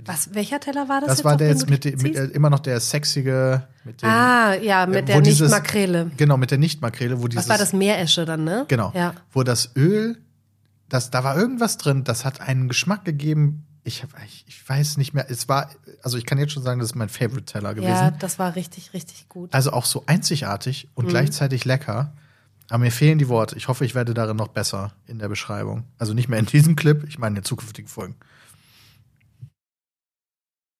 [0.04, 1.08] Was, welcher Teller war das?
[1.08, 4.54] Das jetzt war der jetzt mit, mit äh, immer noch der sexige, mit dem, Ah,
[4.54, 6.10] ja, mit der Nicht-Makrele.
[6.16, 8.66] Genau, mit der Nicht-Makrele, wo dieses, Was war das Meeresche dann, ne?
[8.68, 8.92] Genau.
[8.94, 9.14] Ja.
[9.32, 10.18] Wo das Öl,
[10.88, 13.66] das, da war irgendwas drin, das hat einen Geschmack gegeben.
[13.86, 15.26] Ich, hab, ich, ich weiß nicht mehr.
[15.30, 15.70] Es war,
[16.02, 17.88] also ich kann jetzt schon sagen, das ist mein Favorite Teller gewesen.
[17.92, 19.54] Ja, das war richtig, richtig gut.
[19.54, 20.90] Also auch so einzigartig Mhm.
[20.96, 22.12] und gleichzeitig lecker.
[22.68, 23.56] Aber mir fehlen die Worte.
[23.56, 25.84] Ich hoffe, ich werde darin noch besser in der Beschreibung.
[25.98, 28.16] Also nicht mehr in diesem Clip, ich meine in zukünftigen Folgen.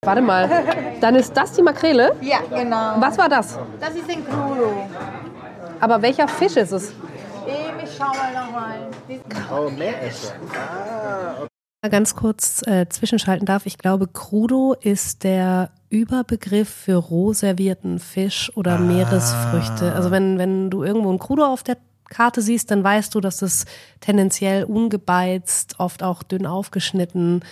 [0.03, 0.65] Warte mal.
[0.99, 2.13] Dann ist das die Makrele.
[2.21, 2.99] Ja, genau.
[2.99, 3.57] Was war das?
[3.79, 4.89] Das ist ein Crudo.
[5.79, 6.91] Aber welcher Fisch ist es?
[7.83, 8.89] Ich schau mal nochmal.
[11.89, 13.65] Ganz kurz äh, zwischenschalten darf.
[13.65, 19.93] Ich glaube, Crudo ist der Überbegriff für roh servierten Fisch oder Meeresfrüchte.
[19.93, 21.77] Also wenn, wenn du irgendwo ein Crudo auf der
[22.09, 23.65] Karte siehst, dann weißt du, dass es
[23.99, 27.43] tendenziell ungebeizt, oft auch dünn aufgeschnitten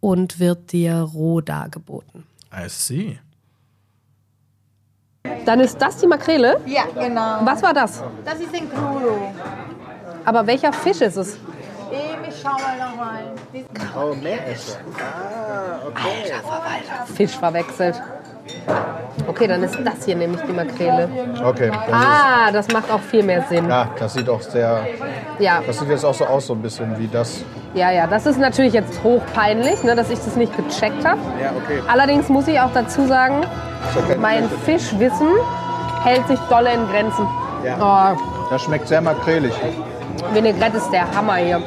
[0.00, 2.24] und wird dir roh dargeboten.
[2.52, 3.18] I see.
[5.44, 6.60] Dann ist das die Makrele.
[6.66, 7.40] Ja, genau.
[7.44, 8.02] Was war das?
[8.24, 9.32] Das ist ein Crudo.
[10.24, 11.38] Aber welcher Fisch ist es?
[12.42, 13.22] Schau mal nochmal.
[17.14, 18.00] Fisch verwechselt.
[19.28, 21.08] Okay, dann ist das hier nämlich die Makrele.
[21.44, 21.70] Okay.
[21.70, 23.64] Das Ah, das macht auch viel mehr Sinn.
[23.64, 24.86] ist, ja, das sieht auch sehr.
[25.38, 27.44] Ja, Das sieht jetzt auch so aus, so ein bisschen wie das.
[27.74, 28.06] ja, ja.
[28.06, 31.20] Das ist natürlich jetzt hochpeinlich, ne, dass ich das nicht gecheckt habe.
[31.40, 31.80] Ja, okay.
[31.88, 33.42] Allerdings muss ich auch dazu sagen,
[34.20, 35.28] mein Fischwissen
[36.04, 37.26] hält sich dolle in Grenzen.
[37.80, 38.16] Oh,
[38.50, 39.52] Das schmeckt sehr makrelig.
[40.32, 41.62] Vinaigrette ist der Hammer hier.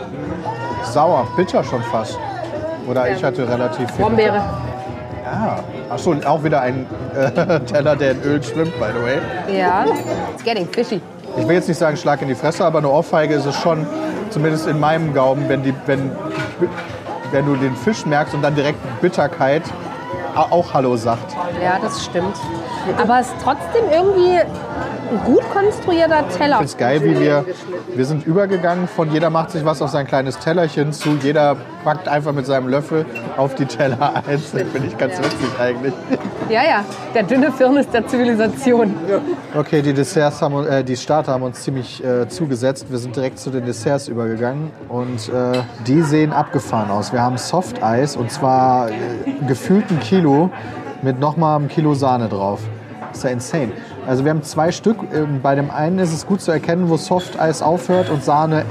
[0.93, 2.17] Sauer, bitter schon fast.
[2.87, 4.05] Oder ich hatte relativ viel.
[4.05, 4.35] Brombeere.
[5.25, 5.59] Ja.
[5.89, 9.17] Achso, und auch wieder ein äh, Teller, der in Öl schwimmt, by the way.
[9.59, 9.85] Ja,
[10.33, 11.01] it's getting fishy.
[11.37, 13.85] Ich will jetzt nicht sagen Schlag in die Fresse, aber eine Ohrfeige ist es schon,
[14.29, 16.11] zumindest in meinem Gaumen, wenn, die, wenn,
[17.31, 19.63] wenn du den Fisch merkst und dann direkt Bitterkeit
[20.35, 21.35] au- auch Hallo sagt.
[21.61, 22.37] Ja, das stimmt.
[23.01, 24.39] Aber es ist trotzdem irgendwie
[25.09, 26.61] ein gut konstruierter Teller.
[26.61, 27.45] Ich finde es geil, wie wir,
[27.95, 32.07] wir sind übergegangen von jeder macht sich was auf sein kleines Tellerchen zu jeder packt
[32.07, 33.05] einfach mit seinem Löffel
[33.37, 34.67] auf die Teller einzeln.
[34.67, 35.93] Finde ich ganz witzig eigentlich.
[36.49, 38.93] Ja, ja, der dünne Firnis der Zivilisation.
[39.55, 42.87] Okay, die Desserts haben, äh, die Starter haben uns ziemlich äh, zugesetzt.
[42.89, 47.13] Wir sind direkt zu den Desserts übergegangen und äh, die sehen abgefahren aus.
[47.13, 48.93] Wir haben Soft Eis und zwar äh,
[49.47, 50.49] gefühlt ein Kilo
[51.01, 52.61] mit nochmal einem Kilo Sahne drauf.
[53.13, 53.71] ist ja insane.
[54.07, 54.97] Also wir haben zwei Stück.
[55.13, 58.65] Ähm, Bei dem einen ist es gut zu erkennen, wo Soft Eis aufhört und Sahne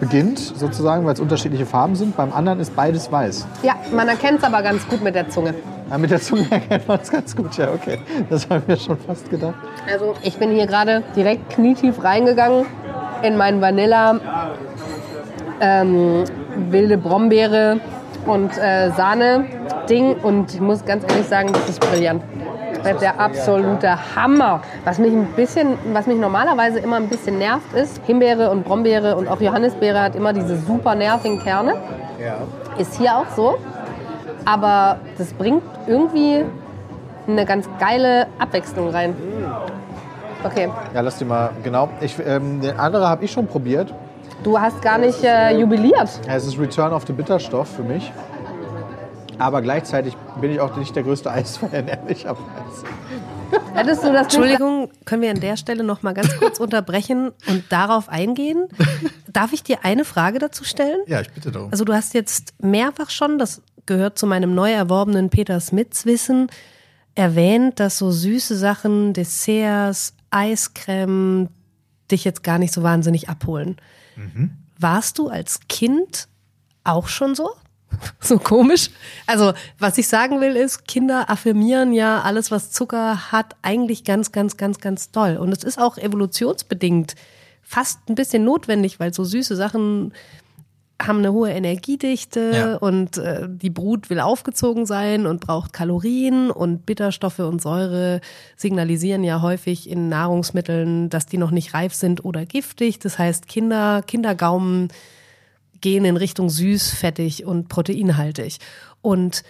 [0.00, 2.16] beginnt, sozusagen, weil es unterschiedliche Farben sind.
[2.16, 3.46] Beim anderen ist beides weiß.
[3.62, 5.54] Ja, man erkennt es aber ganz gut mit der Zunge.
[5.90, 7.98] Ja, mit der Zunge erkennt man es ganz gut, ja, okay.
[8.30, 9.54] Das haben wir schon fast gedacht.
[9.90, 12.66] Also ich bin hier gerade direkt knietief reingegangen
[13.22, 14.20] in mein Vanilla,
[15.60, 16.24] ähm,
[16.70, 17.80] wilde Brombeere
[18.26, 22.22] und äh, Sahne-Ding und ich muss ganz ehrlich sagen, das ist brillant.
[22.82, 24.60] Das ist der absolute Hammer.
[24.84, 29.16] Was mich ein bisschen, was mich normalerweise immer ein bisschen nervt, ist Himbeere und Brombeere
[29.16, 31.74] und auch Johannisbeere hat immer diese super nervigen Kerne.
[32.78, 33.56] Ist hier auch so.
[34.44, 36.44] Aber das bringt irgendwie
[37.26, 39.14] eine ganz geile Abwechslung rein.
[40.44, 41.88] Okay, Ja, lass die mal, genau.
[42.00, 43.92] Ich, ähm, den andere habe ich schon probiert.
[44.44, 46.08] du hast gar nicht äh, jubiliert.
[46.26, 48.12] Ja, es ist Return of the Bitterstoff für mich.
[49.38, 52.86] Aber gleichzeitig bin ich auch nicht der größte Eisfan, ehrlicherweise.
[53.74, 57.64] Hättest du das Entschuldigung, können wir an der Stelle noch mal ganz kurz unterbrechen und
[57.70, 58.68] darauf eingehen?
[59.32, 60.98] Darf ich dir eine Frage dazu stellen?
[61.06, 61.70] Ja, ich bitte darum.
[61.70, 66.48] Also du hast jetzt mehrfach schon, das gehört zu meinem neu erworbenen Peter Smits Wissen,
[67.14, 71.48] erwähnt, dass so süße Sachen, Desserts, Eiscreme
[72.10, 73.76] dich jetzt gar nicht so wahnsinnig abholen.
[74.78, 76.28] Warst du als Kind
[76.84, 77.50] auch schon so?
[78.20, 78.90] So komisch.
[79.26, 84.32] Also, was ich sagen will, ist, Kinder affirmieren ja alles, was Zucker hat, eigentlich ganz,
[84.32, 85.36] ganz, ganz, ganz toll.
[85.36, 87.14] Und es ist auch evolutionsbedingt
[87.62, 90.12] fast ein bisschen notwendig, weil so süße Sachen
[91.00, 92.76] haben eine hohe Energiedichte Ja.
[92.76, 98.20] und äh, die Brut will aufgezogen sein und braucht Kalorien und Bitterstoffe und Säure
[98.56, 102.98] signalisieren ja häufig in Nahrungsmitteln, dass die noch nicht reif sind oder giftig.
[102.98, 104.88] Das heißt, Kinder, Kindergaumen
[105.80, 108.58] gehen in Richtung süß, fettig und proteinhaltig.
[109.00, 109.42] Und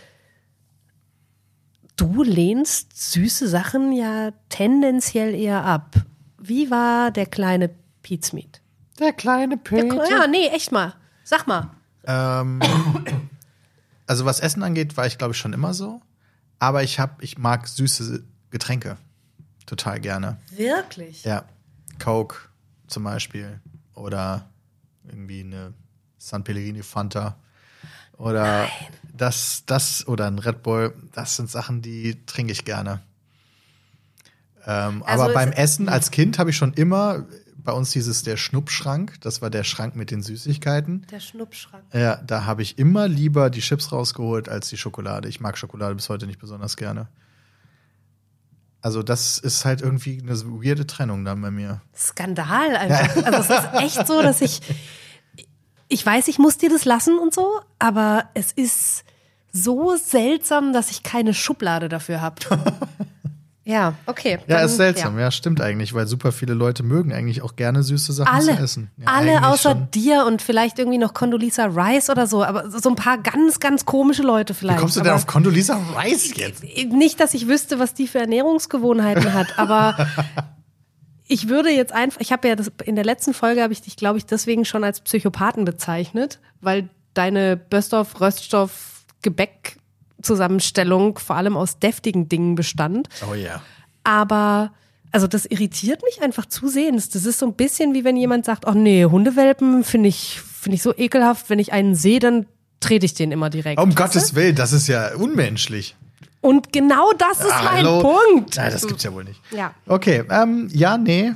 [1.96, 5.96] du lehnst süße Sachen ja tendenziell eher ab.
[6.38, 7.70] Wie war der kleine
[8.02, 8.60] Pizmeat?
[8.98, 10.08] Der kleine Peter.
[10.10, 10.94] Ja, nee, echt mal.
[11.24, 11.70] Sag mal.
[12.04, 12.60] Ähm,
[14.06, 16.00] also was Essen angeht, war ich glaube ich schon immer so.
[16.58, 18.96] Aber ich hab, ich mag süße Getränke
[19.68, 20.38] total gerne.
[20.50, 21.24] Wirklich?
[21.24, 21.44] Ja,
[22.02, 22.36] Coke
[22.86, 23.60] zum Beispiel
[23.94, 24.48] oder
[25.04, 25.74] irgendwie eine
[26.18, 27.36] San Pellegrino Fanta
[28.16, 28.68] oder
[29.16, 30.94] das, das oder ein Red Bull.
[31.12, 33.00] Das sind Sachen, die trinke ich gerne.
[34.66, 37.24] Ähm, Also aber beim Essen als Kind habe ich schon immer
[37.68, 39.20] bei uns hieß es der Schnuppschrank.
[39.20, 41.06] Das war der Schrank mit den Süßigkeiten.
[41.10, 41.84] Der Schnuppschrank.
[41.92, 45.28] Ja, da habe ich immer lieber die Chips rausgeholt als die Schokolade.
[45.28, 47.08] Ich mag Schokolade bis heute nicht besonders gerne.
[48.80, 51.82] Also das ist halt irgendwie eine weirde Trennung dann bei mir.
[51.94, 53.24] Skandal einfach.
[53.26, 54.62] Also es ist echt so, dass ich,
[55.88, 59.04] ich weiß, ich muss dir das lassen und so, aber es ist
[59.52, 62.36] so seltsam, dass ich keine Schublade dafür habe.
[63.64, 64.38] ja, okay.
[64.46, 65.18] Ja, dann- ist seltsam.
[65.18, 65.30] Ja.
[65.30, 68.90] stimmt eigentlich, weil super viele Leute mögen eigentlich auch gerne süße Sachen Alle, zu essen.
[68.98, 69.90] Ja, alle außer schon.
[69.90, 73.86] dir und vielleicht irgendwie noch Condoleezza Rice oder so, aber so ein paar ganz, ganz
[73.86, 74.78] komische Leute Wie vielleicht.
[74.80, 76.62] kommst du aber denn auf Condoleezza Rice jetzt?
[76.62, 80.06] Nicht, dass ich wüsste, was die für Ernährungsgewohnheiten hat, aber
[81.28, 83.96] ich würde jetzt einfach, ich habe ja das, in der letzten Folge habe ich dich,
[83.96, 91.78] glaube ich, deswegen schon als Psychopathen bezeichnet, weil deine Böstorf, Röststoff, Gebäck-Zusammenstellung vor allem aus
[91.78, 93.08] deftigen Dingen bestand.
[93.30, 93.62] Oh ja.
[94.04, 94.72] Aber
[95.12, 97.10] also das irritiert mich einfach zusehends.
[97.10, 100.76] Das ist so ein bisschen wie wenn jemand sagt, oh nee, Hundewelpen finde ich, finde
[100.76, 101.50] ich so ekelhaft.
[101.50, 102.46] Wenn ich einen sehe, dann
[102.80, 103.80] trete ich den immer direkt.
[103.80, 103.94] Um?
[103.94, 105.96] Gottes Willen, das ist ja unmenschlich.
[106.40, 108.00] Und genau das ist mein Hallo?
[108.00, 108.56] Punkt.
[108.56, 109.40] Nein, das gibt's ja wohl nicht.
[109.50, 109.72] Ja.
[109.86, 111.32] Okay, ähm, ja, nee.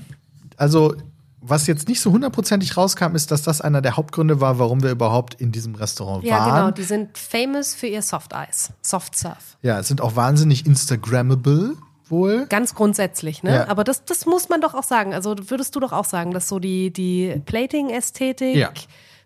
[0.57, 0.95] Also,
[1.41, 4.91] was jetzt nicht so hundertprozentig rauskam, ist, dass das einer der Hauptgründe war, warum wir
[4.91, 6.55] überhaupt in diesem Restaurant Ja, waren.
[6.61, 6.71] genau.
[6.71, 9.57] Die sind famous für ihr Soft Eis, Soft Surf.
[9.63, 11.75] Ja, es sind auch wahnsinnig Instagrammable
[12.09, 12.47] wohl.
[12.49, 13.55] Ganz grundsätzlich, ne?
[13.57, 13.69] Ja.
[13.69, 15.15] Aber das, das muss man doch auch sagen.
[15.15, 18.71] Also würdest du doch auch sagen, dass so die, die Plating-Ästhetik Ja.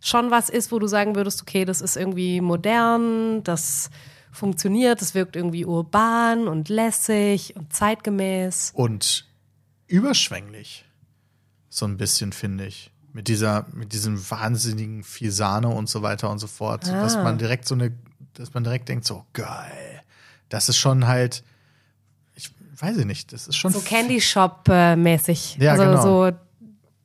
[0.00, 3.90] schon was ist, wo du sagen würdest, okay, das ist irgendwie modern, das
[4.36, 8.72] funktioniert, das wirkt irgendwie urban und lässig und zeitgemäß.
[8.74, 9.26] Und
[9.86, 10.84] überschwänglich.
[11.68, 12.90] So ein bisschen, finde ich.
[13.12, 16.84] Mit dieser, mit diesem wahnsinnigen viel Sahne und so weiter und so fort.
[16.84, 17.22] So, Dass Ah.
[17.22, 17.92] man direkt so eine,
[18.34, 20.02] dass man direkt denkt, so geil.
[20.48, 21.42] Das ist schon halt,
[22.34, 25.56] ich weiß ich nicht, das ist schon So Candy Shop-mäßig.
[25.58, 26.02] Ja, also genau.
[26.30, 26.36] so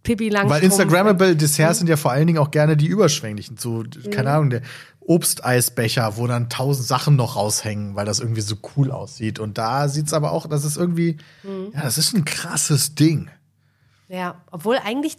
[0.04, 0.56] Pippi Langstrumpf.
[0.56, 3.58] Weil Instagrammable Desserts sind ja vor allen Dingen auch gerne die überschwänglichen.
[3.58, 4.62] So, keine Ahnung, der
[5.00, 9.40] Obsteisbecher, wo dann tausend Sachen noch raushängen, weil das irgendwie so cool aussieht.
[9.40, 11.18] Und da sieht's aber auch, das ist irgendwie,
[11.74, 13.30] ja, das ist ein krasses Ding.
[14.08, 15.18] Ja, obwohl eigentlich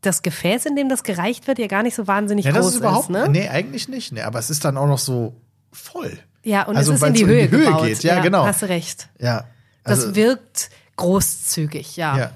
[0.00, 2.72] das Gefäß, in dem das gereicht wird, ja gar nicht so wahnsinnig Ja, das groß
[2.74, 3.10] ist überhaupt, ist.
[3.10, 3.28] Ne?
[3.30, 4.12] nee, eigentlich nicht.
[4.12, 5.34] Nee, aber es ist dann auch noch so
[5.72, 6.18] voll.
[6.44, 7.86] Ja, und Also, es ist in die so in Höhe, die Höhe gebaut.
[7.86, 8.02] geht.
[8.04, 8.46] Ja, genau.
[8.46, 9.08] Hast recht.
[9.18, 9.44] Ja.
[9.84, 12.16] Das Also, wirkt großzügig, ja.
[12.16, 12.30] ja.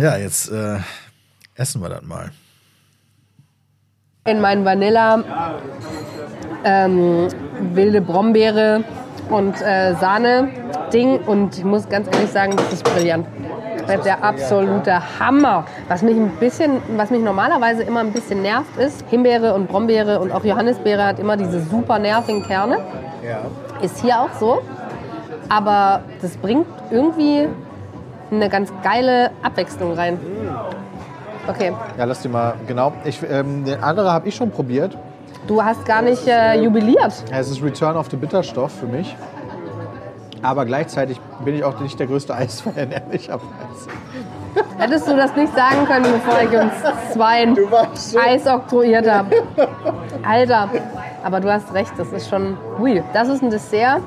[0.00, 0.76] Ja, jetzt äh,
[1.56, 2.30] essen wir das mal.
[4.26, 5.24] In mein Vanilla,
[6.62, 7.26] ähm,
[7.74, 8.84] wilde Brombeere
[9.28, 11.18] und äh, Sahne-Ding.
[11.26, 13.26] Und ich muss ganz ehrlich sagen, das ist brillant.
[13.88, 15.66] Das ist der absolute Hammer.
[15.88, 20.20] Was mich ein bisschen, was mich normalerweise immer ein bisschen nervt, ist Himbeere und Brombeere
[20.20, 22.78] und auch Johannisbeere hat immer diese super nervigen Kerne.
[23.82, 24.62] Ist hier auch so.
[25.48, 27.48] Aber das bringt irgendwie
[28.30, 30.18] eine ganz geile Abwechslung rein.
[31.46, 32.92] Okay, Ja, lass die mal, genau.
[33.04, 34.96] Ich, ähm, den andere habe ich schon probiert.
[35.46, 37.12] du hast gar nicht äh, jubiliert.
[37.30, 39.16] Ja, Es ist Return of the Bitterstoff für mich.
[40.42, 43.88] Aber gleichzeitig bin ich auch nicht der größte Eisfan, ehrlicherweise.
[44.76, 47.48] Hättest du das nicht sagen können, bevor ich uns zwei
[48.24, 49.30] Eis oktroyiert habe?
[50.28, 50.68] Alter,
[51.24, 52.56] aber du hast recht, das ist schon.
[52.78, 54.02] Hui, das ist ein Dessert,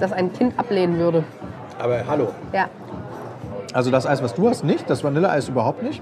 [0.00, 1.24] das ein Kind ablehnen würde.
[1.78, 2.28] Aber hallo.
[2.52, 2.66] Ja.
[3.74, 4.88] Also das Eis, was du hast, nicht.
[4.88, 6.00] Das Vanilleeis überhaupt nicht.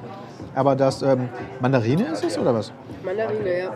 [0.54, 1.30] Aber das ähm,
[1.60, 2.70] Mandarine ist es oder was?
[3.02, 3.70] Mandarine, ja.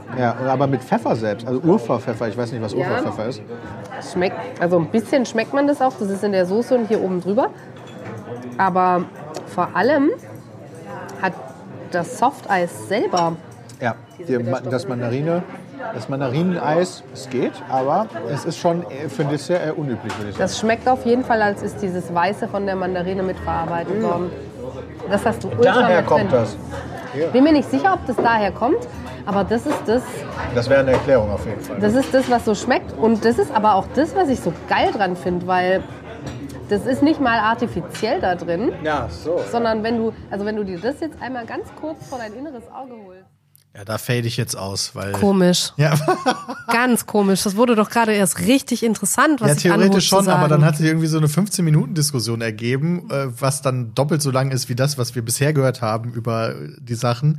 [0.44, 1.46] Ja, aber mit Pfeffer selbst.
[1.46, 2.28] Also Urfa-Pfeffer.
[2.28, 2.78] Ich weiß nicht, was Ja.
[2.80, 3.42] Urfa-Pfeffer ist.
[4.12, 7.02] Schmeckt, also ein bisschen schmeckt man das auch, das ist in der Soße und hier
[7.02, 7.48] oben drüber.
[8.58, 9.04] Aber
[9.46, 10.10] vor allem
[11.22, 11.32] hat
[11.90, 13.36] das Softeis selber
[13.80, 14.38] Ja, die,
[14.70, 15.42] das Mandarine,
[15.94, 20.36] das Mandarineneis, es geht, aber es ist schon für ein Dessert eher unüblich, würde ich
[20.36, 20.38] sagen.
[20.38, 24.30] Das schmeckt auf jeden Fall, als ist dieses Weiße von der Mandarine mitverarbeitet worden.
[25.10, 25.64] Das hast du ultra Mm.
[25.82, 26.30] Daher mit kommt drin.
[26.32, 26.56] das.
[27.32, 28.86] Bin mir nicht sicher, ob das daher kommt,
[29.24, 30.02] aber das ist das,
[30.54, 31.78] Das wäre eine Erklärung auf jeden Fall.
[31.80, 32.92] das ist das, was so schmeckt.
[32.98, 35.82] Und das ist aber auch das, was ich so geil dran finde, weil
[36.68, 39.40] das ist nicht mal artifiziell da drin, ja, so.
[39.50, 42.64] sondern wenn du, also wenn du dir das jetzt einmal ganz kurz vor dein inneres
[42.74, 43.24] Auge holst.
[43.76, 45.12] Ja, da fade ich jetzt aus, weil.
[45.12, 45.72] Komisch.
[45.76, 45.94] Ja,
[46.72, 47.42] Ganz komisch.
[47.42, 50.86] Das wurde doch gerade erst richtig interessant, was ja theoretisch schon, aber dann hat sich
[50.86, 55.14] irgendwie so eine 15-Minuten-Diskussion ergeben, äh, was dann doppelt so lang ist wie das, was
[55.14, 57.38] wir bisher gehört haben über die Sachen.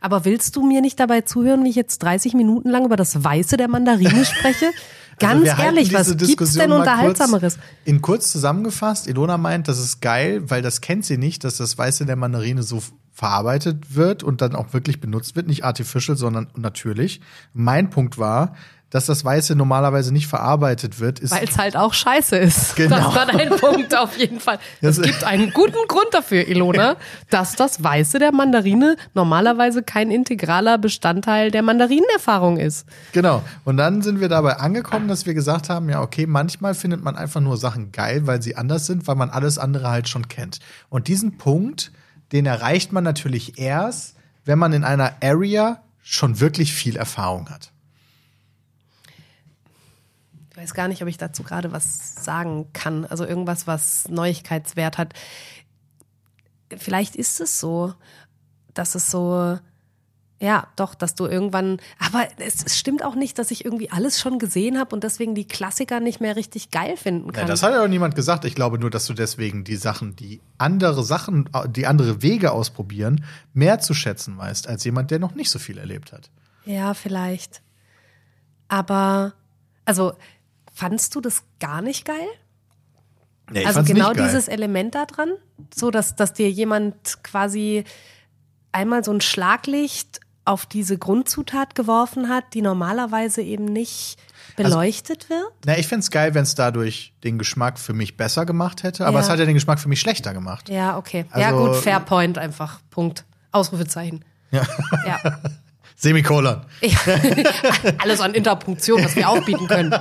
[0.00, 3.24] Aber willst du mir nicht dabei zuhören, wie ich jetzt 30 Minuten lang über das
[3.24, 4.70] Weiße der Mandarine spreche?
[5.18, 7.54] Ganz Also wir halten ehrlich, was diese gibt's Diskussion denn unterhaltsameres?
[7.54, 11.56] Kurz, in kurz zusammengefasst, Ilona meint, das ist geil, weil das kennt sie nicht, dass
[11.56, 12.82] das Weiße der Mandarine so
[13.16, 15.46] verarbeitet wird und dann auch wirklich benutzt wird.
[15.46, 17.22] Nicht artificial, sondern natürlich.
[17.54, 18.52] Mein Punkt war,
[18.90, 22.76] dass das Weiße normalerweise nicht verarbeitet wird, ist Weil es halt auch scheiße ist.
[22.76, 22.96] Genau.
[22.96, 24.58] Das war dein Punkt auf jeden Fall.
[24.82, 26.96] Es gibt einen guten Grund dafür, Ilona,
[27.30, 32.86] dass das Weiße der Mandarine normalerweise kein integraler Bestandteil der Mandarinenerfahrung ist.
[33.12, 33.42] Genau.
[33.64, 37.16] Und dann sind wir dabei angekommen, dass wir gesagt haben, ja, okay, manchmal findet man
[37.16, 40.58] einfach nur Sachen geil, weil sie anders sind, weil man alles andere halt schon kennt.
[40.90, 41.92] Und diesen Punkt,
[42.32, 47.72] den erreicht man natürlich erst, wenn man in einer Area schon wirklich viel Erfahrung hat.
[50.50, 53.04] Ich weiß gar nicht, ob ich dazu gerade was sagen kann.
[53.04, 55.12] Also irgendwas, was Neuigkeitswert hat.
[56.76, 57.94] Vielleicht ist es so,
[58.72, 59.58] dass es so,
[60.38, 64.38] ja, doch, dass du irgendwann, aber es, stimmt auch nicht, dass ich irgendwie alles schon
[64.38, 67.46] gesehen habe und deswegen die Klassiker nicht mehr richtig geil finden Ja, kann.
[67.46, 68.44] das hat ja auch niemand gesagt.
[68.44, 73.24] Ich glaube nur, dass du deswegen die Sachen, die andere Sachen, die andere Wege ausprobieren,
[73.54, 76.30] mehr zu schätzen weißt, als jemand, der noch nicht so viel erlebt hat.
[76.66, 77.62] Ja, vielleicht.
[78.68, 79.32] Aber,
[79.86, 80.12] also,
[80.74, 82.26] fandst du das gar nicht geil?
[83.50, 84.26] Nee, also genau nicht geil.
[84.26, 85.30] dieses Element da dran,
[85.74, 87.84] so dass, dass dir jemand quasi
[88.72, 94.16] einmal so ein Schlaglicht auf diese Grundzutat geworfen hat, die normalerweise eben nicht
[94.56, 95.52] Also beleuchtet wird.
[95.66, 99.18] Na, ich find's geil, wenn es dadurch den Geschmack für mich besser gemacht hätte, aber
[99.18, 99.24] Ja.
[99.24, 100.68] es hat ja den Geschmack für mich schlechter gemacht.
[100.68, 101.26] Ja, okay.
[101.36, 102.80] ja, Also- gut, fair point einfach.
[102.90, 103.24] Punkt.
[103.52, 104.24] Ausrufezeichen.
[104.52, 104.62] Ja.
[105.06, 105.40] Ja.
[105.96, 106.60] Semikolon.
[106.82, 106.98] ja.
[107.98, 109.94] Alles an Interpunktion, was wir auch bieten können.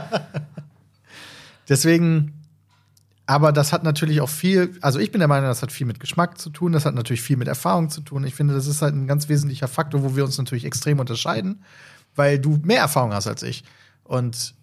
[1.69, 2.34] Deswegen,
[3.27, 5.99] aber das hat natürlich auch viel, also ich bin der Meinung, das hat viel mit
[5.99, 8.23] Geschmack zu tun, das hat natürlich viel mit Erfahrung zu tun.
[8.23, 11.63] Ich finde, das ist halt ein ganz wesentlicher Faktor, wo wir uns natürlich extrem unterscheiden,
[12.15, 13.63] weil du mehr Erfahrung hast als ich.
[14.03, 14.53] Und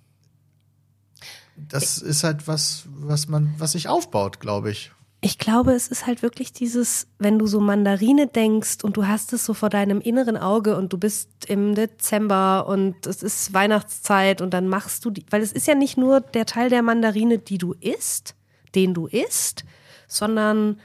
[1.56, 4.92] das ist halt was, was man, was sich aufbaut, glaube ich.
[5.24, 9.32] Ich glaube, es ist halt wirklich dieses, wenn du so Mandarine denkst und du hast
[9.32, 14.40] es so vor deinem inneren Auge und du bist im Dezember und es ist Weihnachtszeit
[14.40, 17.38] und dann machst du die, weil es ist ja nicht nur der Teil der Mandarine,
[17.38, 18.34] die du isst,
[18.74, 19.64] den du isst,
[20.06, 20.80] sondern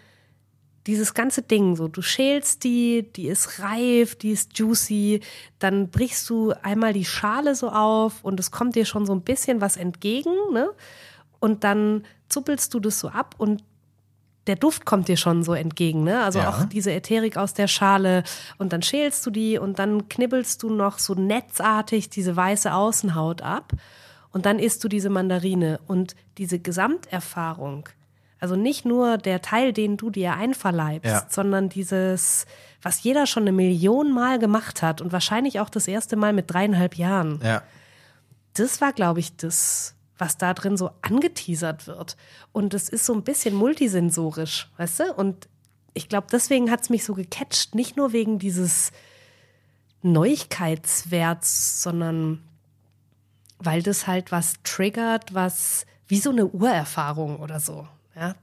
[0.87, 5.19] dieses ganze Ding, so du schälst die, die ist reif, die ist juicy,
[5.59, 9.21] dann brichst du einmal die Schale so auf und es kommt dir schon so ein
[9.21, 10.69] bisschen was entgegen, ne?
[11.39, 13.63] Und dann zuppelst du das so ab und
[14.47, 16.23] der Duft kommt dir schon so entgegen, ne?
[16.23, 16.49] Also Ja.
[16.49, 18.23] auch diese Ätherik aus der Schale
[18.57, 23.41] und dann schälst du die und dann knibbelst du noch so netzartig diese weiße Außenhaut
[23.41, 23.73] ab
[24.37, 27.89] und dann isst du diese Mandarine und diese Gesamterfahrung,
[28.39, 31.25] also nicht nur der Teil, den du dir einverleibst, Ja.
[31.27, 32.45] sondern dieses,
[32.83, 36.51] was jeder schon eine Million Mal gemacht hat und wahrscheinlich auch das erste Mal mit
[36.53, 37.63] dreieinhalb Jahren Ja.
[38.53, 42.15] das war, glaube ich, das, was da drin so angeteasert wird.
[42.51, 45.13] Und es ist so ein bisschen multisensorisch, weißt du?
[45.13, 45.47] Und
[45.95, 48.91] ich glaube, deswegen hat es mich so gecatcht, nicht nur wegen dieses
[50.03, 52.43] Neuigkeitswerts, sondern
[53.59, 57.87] weil das halt was triggert, was wie so eine Urerfahrung oder so.
[58.15, 58.35] Ja,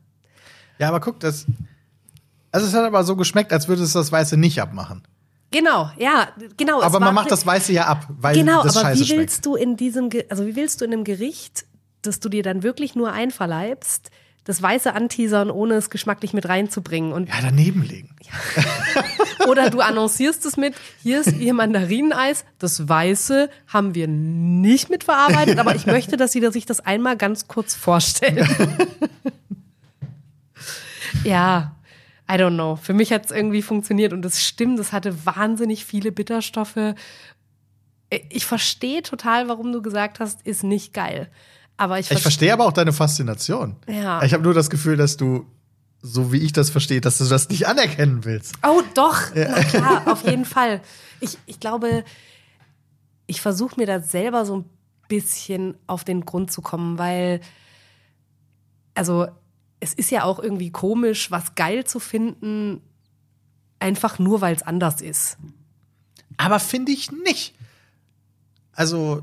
[0.79, 1.47] Ja, aber guck, das.
[2.53, 5.03] Also es hat aber so geschmeckt, als würde es das Weiße nicht abmachen.
[5.51, 6.83] genau, ja, genau.
[6.83, 9.21] Aber man macht das Weiße ja ab, weil Genau, das aber Scheiße wie schmeckt.
[9.21, 11.65] willst du in diesem, also wie willst du in einem Gericht,
[12.03, 14.11] das du dir dann wirklich nur einverleibst,
[14.45, 17.13] das Weiße anteasern, ohne es geschmacklich mit reinzubringen?
[17.13, 18.15] Und, Ja, daneben legen.
[19.49, 25.59] oder du annoncierst es mit, hier ist ihr Mandarineneis, das Weiße haben wir nicht mitverarbeitet,
[25.59, 28.49] aber ich möchte, dass Sie sich das einmal ganz kurz vorstellen.
[31.25, 31.75] ja,
[32.31, 32.77] I don't know.
[32.77, 36.95] Für mich hat es irgendwie funktioniert und es stimmt, es hatte wahnsinnig viele Bitterstoffe.
[38.31, 41.31] Ich verstehe total, warum du gesagt hast, ist nicht geil.
[41.77, 43.77] Aber ich, Ich verstehe aber auch deine Faszination.
[43.89, 44.23] Ja.
[44.23, 45.47] Ich habe nur das Gefühl, dass du,
[46.01, 48.55] so wie ich das verstehe, dass du das nicht anerkennen willst.
[48.63, 50.81] Oh, doch, na klar, auf jeden Fall.
[51.21, 52.05] Ich, ich glaube,
[53.27, 54.65] ich versuche mir da selber so ein
[55.09, 57.41] bisschen auf den Grund zu kommen, weil,
[58.95, 59.27] also,
[59.81, 62.81] es ist ja auch irgendwie komisch, was geil zu finden,
[63.81, 65.37] einfach nur, weil es anders ist.
[66.37, 67.55] Aber finde ich nicht.
[68.73, 69.23] Also,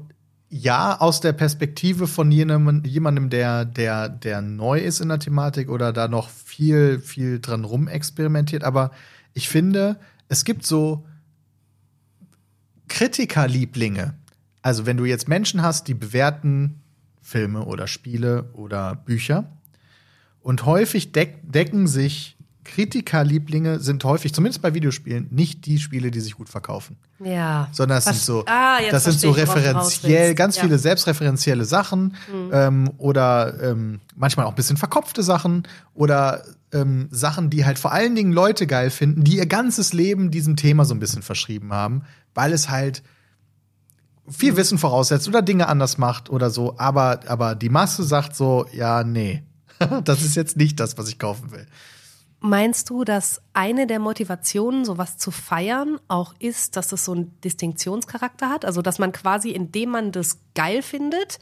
[0.54, 5.70] ja, aus der Perspektive von jenem, jemandem, der, der, der neu ist in der Thematik
[5.70, 8.66] oder da noch viel, viel dran rumexperimentiert.
[8.66, 8.92] Aber
[9.34, 11.08] ich finde, es gibt so
[12.90, 14.14] Kritikerlieblinge.
[14.62, 16.82] Also, wenn du jetzt Menschen hast, die bewerten
[17.22, 19.46] Filme oder Spiele oder Bücher
[20.42, 26.20] und häufig deck, decken sich Kritikerlieblinge sind häufig, zumindest bei Videospielen, nicht die Spiele, die
[26.20, 27.68] sich gut verkaufen Ja.
[27.72, 30.64] sondern Was- sind so, Ah, das sind so referenziell, ganz Ja.
[30.64, 30.68] Mhm.
[30.68, 32.16] viele selbstreferenzielle Sachen
[32.52, 36.44] ähm, oder ähm, manchmal auch ein bisschen verkopfte Sachen oder
[36.74, 40.56] ähm, Sachen, die halt vor allen Dingen Leute geil finden, die ihr ganzes Leben diesem
[40.56, 42.04] Thema so ein bisschen verschrieben haben,
[42.34, 43.04] weil es halt
[44.30, 48.66] viel Wissen voraussetzt oder Dinge anders macht oder so, aber, aber die Masse sagt so,
[48.72, 49.44] ja, nee,
[50.06, 51.66] das ist jetzt nicht das, was ich kaufen will.
[52.44, 57.40] Meinst du, dass eine der Motivationen, sowas zu feiern, auch ist, dass es so einen
[57.42, 58.66] Distinktionscharakter hat?
[58.66, 61.38] Also, dass man quasi, indem man das geil findet,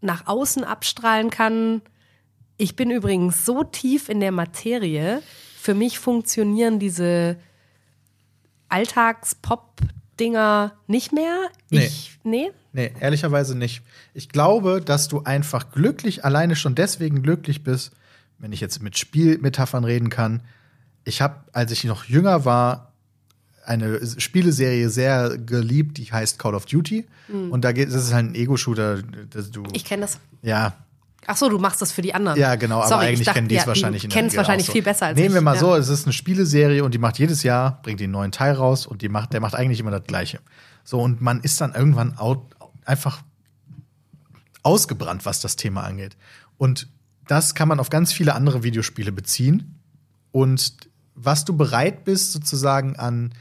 [0.00, 1.82] nach außen abstrahlen kann,
[2.56, 5.24] ich bin übrigens so tief in der Materie,
[5.58, 7.36] für mich funktionieren diese
[8.68, 11.48] Alltags-Pop-Dinger nicht mehr.
[11.70, 11.86] Nee.
[11.86, 12.52] Ich, nee?
[12.72, 13.82] Nee, ehrlicherweise nicht.
[14.14, 17.90] Ich glaube, dass du einfach glücklich, alleine schon deswegen glücklich bist,
[18.40, 20.42] wenn ich jetzt mit Spielmetaphern reden kann.
[21.04, 22.92] Ich habe, als ich noch jünger war,
[23.64, 27.06] eine Spieleserie sehr geliebt, die heißt Call of Duty.
[27.50, 28.96] Und da geht, das ist halt ein Ego-Shooter.
[28.96, 29.68] Mhm.
[29.72, 30.18] Ich kenne das.
[30.42, 30.74] ja,
[31.26, 32.38] Ach so, du machst das für die anderen.
[32.40, 34.34] ja, genau, aber Sorry, ich eigentlich dachte, kennen die es ja, wahrscheinlich Du in kennst
[34.34, 34.72] der wahrscheinlich so.
[34.72, 35.34] viel besser als Nehmen ich.
[35.34, 35.60] wir mal ja.
[35.60, 38.54] so, es ist eine Spieleserie und die macht jedes Jahr, bringt die einen neuen Teil
[38.54, 40.40] raus und die macht, der macht eigentlich immer das Gleiche.
[40.82, 42.42] So, und man ist dann irgendwann out,
[42.84, 43.22] einfach
[44.62, 46.16] ausgebrannt, was das Thema angeht.
[46.56, 46.88] Und
[47.30, 49.78] das kann man auf ganz viele andere Videospiele beziehen.
[50.32, 50.74] Und
[51.14, 53.32] was du bereit bist, sozusagen an,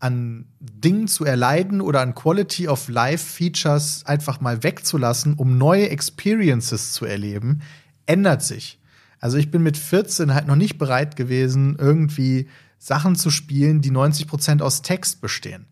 [0.00, 5.90] an Dingen zu erleiden oder an Quality of Life Features einfach mal wegzulassen, um neue
[5.90, 7.62] Experiences zu erleben,
[8.06, 8.80] ändert sich.
[9.20, 13.92] Also ich bin mit 14 halt noch nicht bereit gewesen, irgendwie Sachen zu spielen, die
[13.92, 15.66] 90 Prozent aus Text bestehen.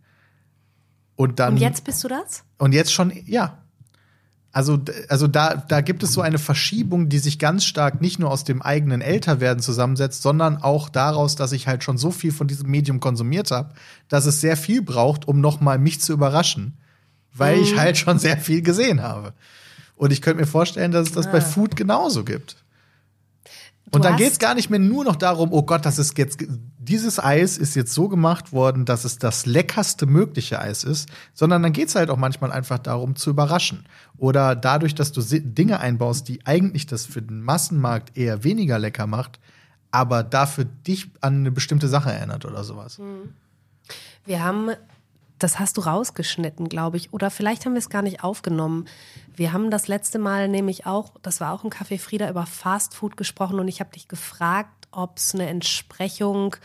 [1.17, 2.45] Und dann Und jetzt bist du das?
[2.59, 3.59] und jetzt schon, ja.
[4.51, 8.31] Also, also da, da gibt es so eine Verschiebung, die sich ganz stark nicht nur
[8.31, 12.49] aus dem eigenen Älterwerden zusammensetzt, sondern auch daraus, dass ich halt schon so viel von
[12.49, 13.75] diesem Medium konsumiert habe,
[14.09, 16.79] dass es sehr viel braucht, um noch mal mich zu überraschen,
[17.35, 19.35] weil ich halt schon sehr viel gesehen habe.
[19.97, 22.57] Und ich könnte mir vorstellen, dass es das bei Food genauso gibt.
[23.91, 26.45] Und dann geht es gar nicht mehr nur noch darum, oh Gott, das ist jetzt,
[26.79, 31.63] dieses Eis ist jetzt so gemacht worden, dass es das leckerste mögliche Eis ist, sondern
[31.63, 33.87] dann geht es halt auch manchmal einfach darum, zu überraschen.
[34.17, 39.07] Oder dadurch, dass du Dinge einbaust, die eigentlich das für den Massenmarkt eher weniger lecker
[39.07, 39.41] macht,
[39.91, 43.01] aber dafür dich an eine bestimmte Sache erinnert oder sowas.
[44.25, 44.71] Wir haben,
[45.39, 48.87] das hast du rausgeschnitten, glaube ich, oder vielleicht haben wir es gar nicht aufgenommen.
[49.37, 52.95] Wir haben das letzte Mal nämlich auch, das war auch im Café Frieda, über Fast
[52.95, 56.57] Food gesprochen und ich habe dich gefragt, ob es eine Entsprechung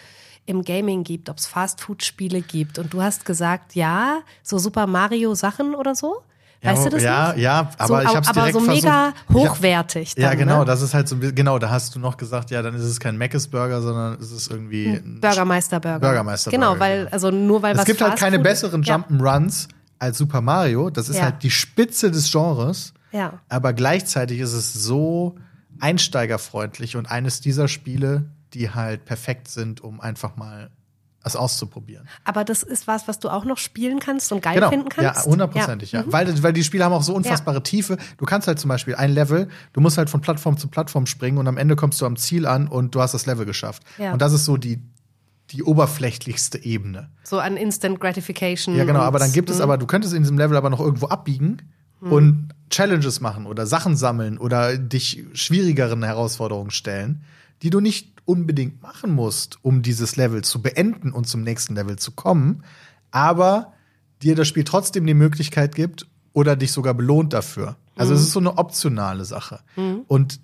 [0.46, 2.80] im Gaming gibt, ob es Fast Food Spiele gibt.
[2.80, 6.22] Und du hast gesagt, ja, so Super Mario Sachen oder so.
[6.64, 7.38] Weißt du das ja, noch?
[7.38, 9.50] ja, aber so, ich hab's aber so mega versucht.
[9.52, 10.14] Hochwertig.
[10.18, 10.66] Ja, dann, genau, Ne?
[10.66, 13.18] das ist halt so, genau, da hast du noch gesagt, ja, dann ist es kein
[13.18, 16.00] Mc's Burger, sondern es ist irgendwie ein Bürgermeister Burger.
[16.00, 17.12] Bürgermeister Genau, Burger, weil, genau.
[17.12, 18.96] also nur weil Es gibt halt keine Food- besseren Ja.
[18.96, 19.68] Jump'n'Runs
[20.00, 20.90] als Super Mario.
[20.90, 21.24] Das ist Ja.
[21.24, 22.94] halt die Spitze des Genres.
[23.12, 23.40] Ja.
[23.50, 25.36] Aber gleichzeitig ist es so
[25.80, 30.70] einsteigerfreundlich und eines dieser Spiele, die halt perfekt sind, um einfach mal
[31.24, 32.08] es auszuprobieren.
[32.26, 35.26] Aber das ist was, was du auch noch spielen kannst und geil Genau, finden kannst?
[35.26, 36.04] ja, hundertprozentig, ja.
[36.04, 36.12] Mhm.
[36.12, 37.98] Weil, weil die Spiele haben auch so unfassbare Tiefe.
[38.18, 41.38] Du kannst halt zum Beispiel ein Level, du musst halt von Plattform zu Plattform springen
[41.38, 43.84] und am Ende kommst du am Ziel an und du hast das Level geschafft.
[43.98, 44.12] Ja.
[44.14, 44.82] Und das ist so die,
[45.52, 47.10] die oberflächlichste Ebene.
[47.24, 48.76] So an Instant Gratification.
[48.76, 49.64] Ja, genau, aber dann gibt es Mhm.
[49.64, 51.62] aber, du könntest in diesem Level aber noch irgendwo abbiegen
[52.02, 57.24] und Challenges machen oder Sachen sammeln oder dich schwierigeren Herausforderungen stellen,
[57.64, 61.98] die du nicht unbedingt machen musst, um dieses Level zu beenden und zum nächsten Level
[61.98, 62.64] zu kommen,
[63.12, 63.74] aber
[64.22, 67.78] dir das Spiel trotzdem die Möglichkeit gibt oder dich sogar belohnt dafür.
[67.96, 69.62] Also es ist so eine optionale Sache.
[70.08, 70.40] Und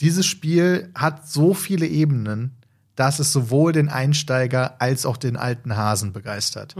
[0.00, 2.56] dieses Spiel hat so viele Ebenen,
[2.94, 6.74] dass es sowohl den Einsteiger als auch den alten Hasen begeistert.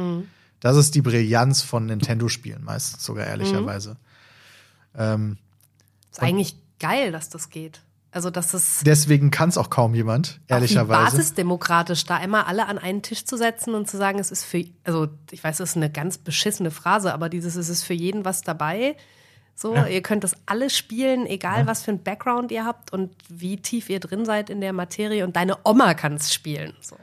[0.61, 3.97] Das ist die Brillanz von Nintendo-Spielen meistens sogar ehrlicherweise.
[4.97, 5.37] Ähm,
[6.11, 7.83] Ist eigentlich geil, dass das geht.
[8.11, 11.16] Also, dass es deswegen kann es auch kaum jemand, ehrlicherweise.
[11.16, 14.64] basisdemokratisch da immer alle an einen Tisch zu setzen und zu sagen, es ist für,
[14.84, 18.24] also ich weiß, das ist eine ganz beschissene Phrase, aber dieses, es ist für jeden
[18.24, 18.96] was dabei.
[19.54, 23.56] So, ihr könnt das alles spielen, egal was für ein Background ihr habt und wie
[23.56, 26.74] tief ihr drin seid in der Materie und deine Oma kann es spielen.
[26.80, 26.96] So.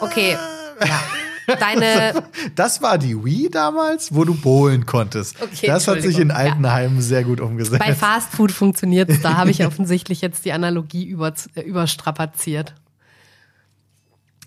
[0.00, 0.32] Okay,
[0.80, 1.02] ja.
[1.46, 2.24] Deine,
[2.54, 5.40] Das war die Wii damals, wo du bohlen konntest.
[5.42, 6.62] Okay, das hat sich in Entschuldigung,
[6.96, 7.00] ja.
[7.00, 7.78] Sehr gut umgesetzt.
[7.80, 9.20] Bei Fast Food funktioniert es.
[9.22, 12.74] Da habe ich offensichtlich jetzt die Analogie über, äh, überstrapaziert.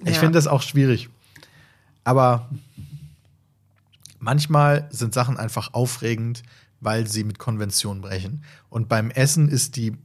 [0.04, 0.20] Ich Ja.
[0.20, 1.10] finde das auch schwierig.
[2.04, 2.50] Aber
[4.20, 6.44] manchmal sind Sachen einfach aufregend,
[6.82, 8.44] weil sie mit Konventionen brechen.
[8.70, 9.98] Und beim Essen ist die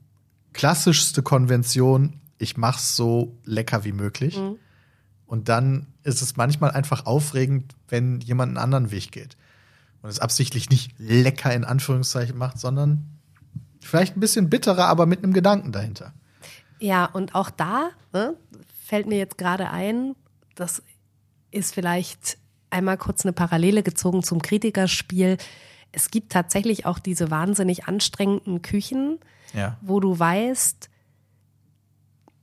[0.53, 4.37] klassischste Konvention, ich mach's so lecker wie möglich.
[4.39, 4.57] Mhm.
[5.31, 9.37] Und dann ist es manchmal einfach aufregend, wenn jemand einen anderen Weg geht.
[10.03, 13.07] Und es absichtlich nicht lecker in Anführungszeichen macht, sondern
[13.81, 16.13] vielleicht ein bisschen bitterer, aber mit einem Gedanken dahinter.
[16.81, 18.35] Ja, und auch da ne,
[18.85, 20.17] fällt mir jetzt gerade ein,
[20.57, 20.83] das
[21.53, 22.37] ist vielleicht
[22.71, 25.37] einmal kurz eine Parallele gezogen zum Kritikerspiel.
[25.93, 29.21] Es gibt tatsächlich auch diese wahnsinnig anstrengenden Küchen,
[29.55, 29.77] Ja.
[29.81, 30.91] wo du weißt,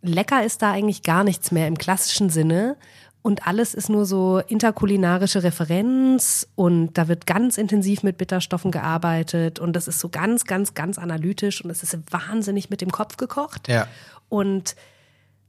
[0.02, 2.78] lecker ist da eigentlich gar nichts mehr im klassischen Sinne.
[3.22, 9.60] Und alles ist nur so interkulinarische Referenz und da wird ganz intensiv mit Bitterstoffen gearbeitet
[9.60, 13.18] und das ist so ganz, ganz, ganz analytisch und es ist wahnsinnig mit dem Kopf
[13.18, 13.68] gekocht.
[13.68, 13.86] Ja.
[14.30, 14.78] Und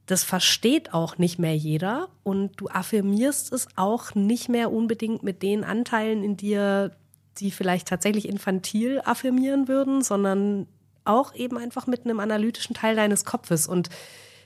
[0.07, 5.43] das versteht auch nicht mehr jeder und du affirmierst es auch nicht mehr unbedingt mit
[5.43, 6.97] den Anteilen in dir,
[7.37, 10.67] die vielleicht tatsächlich infantil affirmieren würden, sondern
[11.05, 13.69] auch eben einfach mit einem analytischen Teil deines Kopfes.
[13.69, 13.89] Und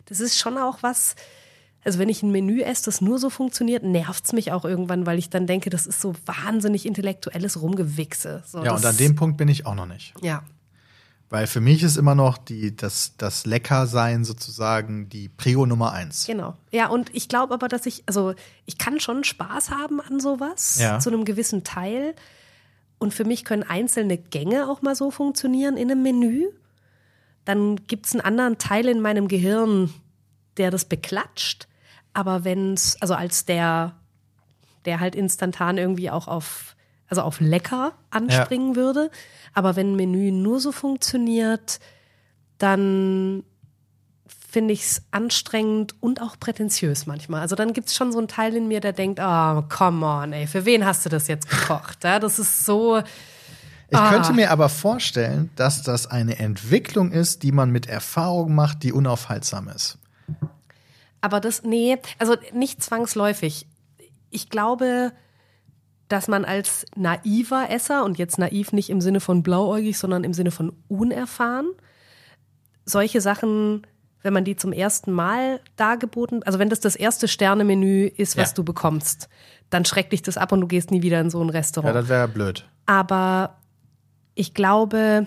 [0.07, 1.15] das ist schon auch was,
[1.85, 5.07] also wenn ich ein Menü esse, das nur so funktioniert, nervt es mich auch irgendwann,
[5.07, 8.43] weil ich dann denke, das ist so wahnsinnig intellektuelles Rumgewichse.
[8.47, 10.15] So, Ja, und an dem Punkt bin ich auch noch nicht.
[10.23, 10.43] Ja,
[11.31, 16.27] Weil für mich ist immer noch die, das, das Leckersein sozusagen die Prio Nummer eins.
[16.27, 16.55] Genau.
[16.71, 18.35] Ja, und ich glaube aber, dass ich, also
[18.67, 20.99] ich kann schon Spaß haben an sowas, Ja.
[20.99, 22.15] zu einem gewissen Teil.
[22.99, 26.45] Und für mich können einzelne Gänge auch mal so funktionieren in einem Menü.
[27.45, 29.93] Dann gibt es einen anderen Teil in meinem Gehirn,
[30.57, 31.67] der das beklatscht.
[32.15, 33.95] Aber wenn es, also als der,
[34.85, 36.77] der halt instantan irgendwie auch auf,
[37.09, 39.11] also auf lecker anspringen würde.
[39.55, 41.81] Aber wenn ein Menü nur so funktioniert,
[42.59, 43.45] dann
[44.53, 47.41] finde ich es anstrengend und auch prätentiös manchmal.
[47.41, 50.35] Also dann gibt es schon so einen Teil in mir, der denkt, oh, come on,
[50.35, 52.05] ey, für wen hast du das jetzt gekocht?
[52.05, 53.03] Ja, das ist so,
[53.93, 54.11] Ich Ah.
[54.11, 58.93] könnte mir aber vorstellen, dass das eine Entwicklung ist, die man mit Erfahrung macht, die
[58.93, 59.99] unaufhaltsam ist.
[61.21, 63.67] aber das, nee, also nicht zwangsläufig.
[64.31, 65.13] Ich glaube,
[66.09, 70.33] dass man als naiver Esser, und jetzt naiv nicht im Sinne von blauäugig, sondern im
[70.35, 71.69] Sinne von unerfahren,
[72.85, 73.87] solche Sachen,
[74.23, 78.51] wenn man die zum ersten Mal dargeboten, also wenn das das erste Sternemenü ist, was
[78.51, 78.55] Ja.
[78.57, 79.29] du bekommst,
[79.71, 81.95] dann schreckt dich das ab und du gehst nie wieder in so ein Ja, Restaurant.
[81.95, 82.67] das wäre blöd.
[82.87, 83.59] Aber
[84.35, 85.27] ich glaube,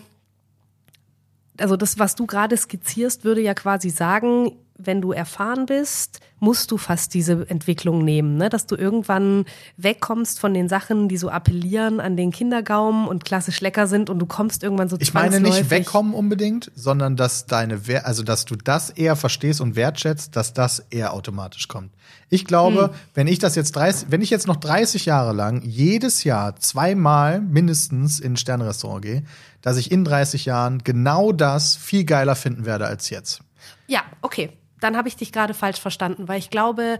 [1.57, 6.69] also das, was du gerade skizzierst, würde ja quasi sagen, wenn du erfahren bist, musst
[6.69, 8.49] du fast diese Entwicklung nehmen, ne?
[8.49, 9.45] dass du irgendwann
[9.77, 14.19] wegkommst von den Sachen, die so appellieren an den Kindergaumen und klassisch lecker sind und
[14.19, 18.43] du kommst irgendwann so Ich meine nicht wegkommen unbedingt, sondern dass deine, Wer- also dass
[18.45, 21.91] du das eher verstehst und wertschätzt, dass das eher automatisch kommt.
[22.29, 22.89] Ich glaube, Hm.
[23.13, 27.39] wenn ich das jetzt 30, wenn ich jetzt noch 30 Jahre lang jedes Jahr zweimal
[27.39, 29.23] mindestens in ein Sternrestaurant gehe,
[29.61, 33.39] dass ich in 30 Jahren genau das viel geiler finden werde als jetzt.
[33.87, 34.51] Ja, okay.
[34.79, 36.99] Dann habe ich dich gerade falsch verstanden, weil ich glaube,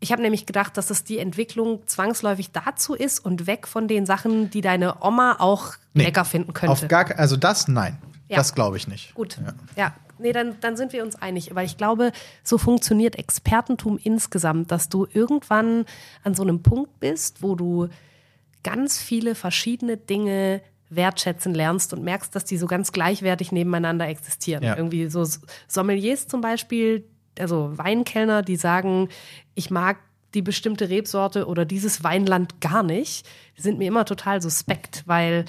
[0.00, 4.06] ich habe nämlich gedacht, dass es die Entwicklung zwangsläufig dazu ist und weg von den
[4.06, 6.72] Sachen, die deine Oma auch Nee, lecker finden könnte.
[6.72, 7.98] Auf gar, also das nein,
[8.28, 8.36] Ja.
[8.36, 9.14] das glaube ich nicht.
[9.14, 9.38] Gut.
[9.44, 9.54] Ja.
[9.76, 9.94] Ja.
[10.20, 11.54] Nee, dann, dann sind wir uns einig.
[11.54, 12.10] Weil ich glaube,
[12.42, 15.84] so funktioniert Expertentum insgesamt, dass du irgendwann
[16.24, 17.88] an so einem Punkt bist, wo du
[18.64, 20.60] ganz viele verschiedene Dinge
[20.90, 24.62] wertschätzen lernst und merkst, dass die so ganz gleichwertig nebeneinander existieren.
[24.62, 24.76] Ja.
[24.76, 25.26] Irgendwie so
[25.66, 27.04] Sommeliers zum Beispiel,
[27.38, 29.08] also Weinkellner, die sagen,
[29.54, 29.98] ich mag
[30.34, 33.26] die bestimmte Rebsorte oder dieses Weinland gar nicht,
[33.56, 35.44] die sind mir immer total suspekt, weil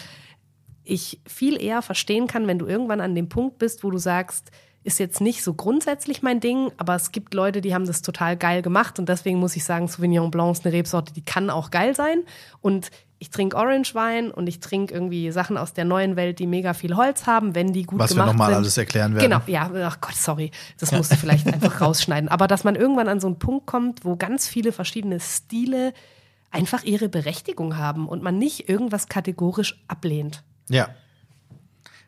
[0.84, 4.52] ich viel eher verstehen kann, wenn du irgendwann an dem Punkt bist, wo du sagst,
[4.84, 8.38] ist jetzt nicht so grundsätzlich mein Ding, aber es gibt Leute, die haben das total
[8.38, 11.70] geil gemacht und deswegen muss ich sagen, Sauvignon Blanc ist eine Rebsorte, die kann auch
[11.70, 12.24] geil sein
[12.62, 16.48] und ich trinke Orange Wein und ich trinke irgendwie Sachen aus der neuen Welt, die
[16.48, 18.58] mega viel Holz haben, wenn die gut Was wir gemacht nochmal sind.
[18.58, 19.30] alles erklären werden.
[19.30, 20.52] Genau, ja, ach Gott, sorry.
[20.80, 22.30] Das musst du vielleicht einfach rausschneiden.
[22.30, 25.94] Aber dass man irgendwann an so einen Punkt kommt, wo ganz viele verschiedene Stile
[26.50, 30.44] einfach ihre Berechtigung haben und man nicht irgendwas kategorisch ablehnt.
[30.70, 30.88] Ja.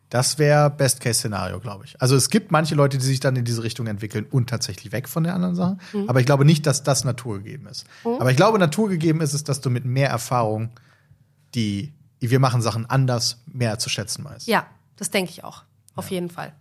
[0.09, 2.01] Das wäre Best-Case-Szenario, glaube ich.
[2.01, 5.07] Also es gibt manche Leute, die sich dann in diese Richtung entwickeln und tatsächlich weg
[5.07, 5.80] von den anderen Sachen.
[5.93, 6.09] Mhm.
[6.09, 7.86] Aber ich glaube nicht, dass das naturgegeben ist.
[8.03, 10.70] Aber ich glaube, naturgegeben ist es, dass du mit mehr Erfahrung
[11.56, 14.47] die, wir machen Sachen anders, mehr zu schätzen weißt.
[14.47, 15.64] Ja, das denke ich auch.
[15.95, 16.54] Auf jeden Fall.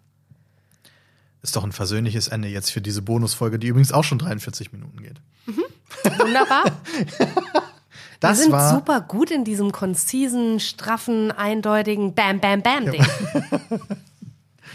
[1.43, 5.03] Ist doch ein versöhnliches Ende jetzt für diese Bonusfolge, die übrigens auch schon 43 Minuten
[5.03, 5.21] geht.
[6.19, 6.65] Wunderbar.
[8.21, 13.03] Das Wir sind war super gut in diesem konzisen, straffen, eindeutigen Bam, Bam, Bam-Ding.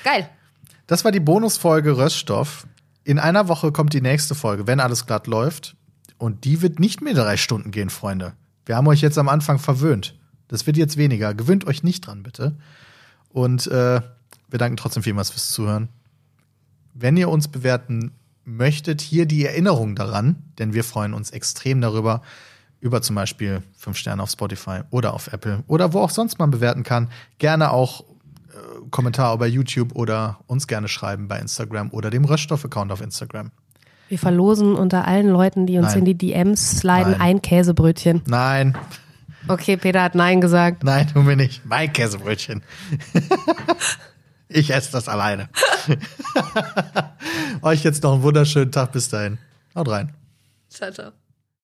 [0.04, 0.28] Geil.
[0.88, 2.66] Das war die Bonusfolge Röststoff.
[3.04, 5.76] In einer Woche kommt die nächste Folge, wenn alles glatt läuft.
[6.18, 8.34] Und die wird nicht mehr drei Stunden gehen, Freunde.
[8.66, 10.18] Wir haben euch jetzt am Anfang verwöhnt.
[10.48, 11.34] Das wird jetzt weniger.
[11.34, 12.58] Gewöhnt euch nicht dran, bitte.
[13.30, 14.02] Und äh,
[14.50, 15.90] wir danken trotzdem vielmals fürs Zuhören.
[16.94, 18.12] Wenn ihr uns bewerten
[18.44, 22.22] möchtet, hier die Erinnerung daran, denn wir freuen uns extrem darüber,
[22.80, 26.52] über zum Beispiel fünf Sterne auf Spotify oder auf Apple oder wo auch sonst man
[26.52, 27.10] bewerten kann.
[27.40, 28.04] Gerne auch
[28.92, 33.52] Kommentar über YouTube oder uns gerne schreiben bei Instagram oder dem Röststoff-Account auf Instagram.
[34.10, 36.00] Wir verlosen unter allen Leuten, die uns Nein.
[36.00, 37.22] in die DMs sliden, Nein.
[37.22, 38.22] ein Käsebrötchen.
[38.28, 38.78] Nein,
[39.48, 40.84] Okay, Peter hat Nein gesagt.
[40.84, 41.66] nein, tun wir nicht.
[41.66, 42.64] Mein Käsebrötchen.
[44.50, 45.50] ich esse das alleine.
[47.62, 49.38] Euch jetzt noch einen wunderschönen Tag bis dahin.
[49.76, 50.14] Haut rein.
[50.70, 51.12] Ciao, ciao.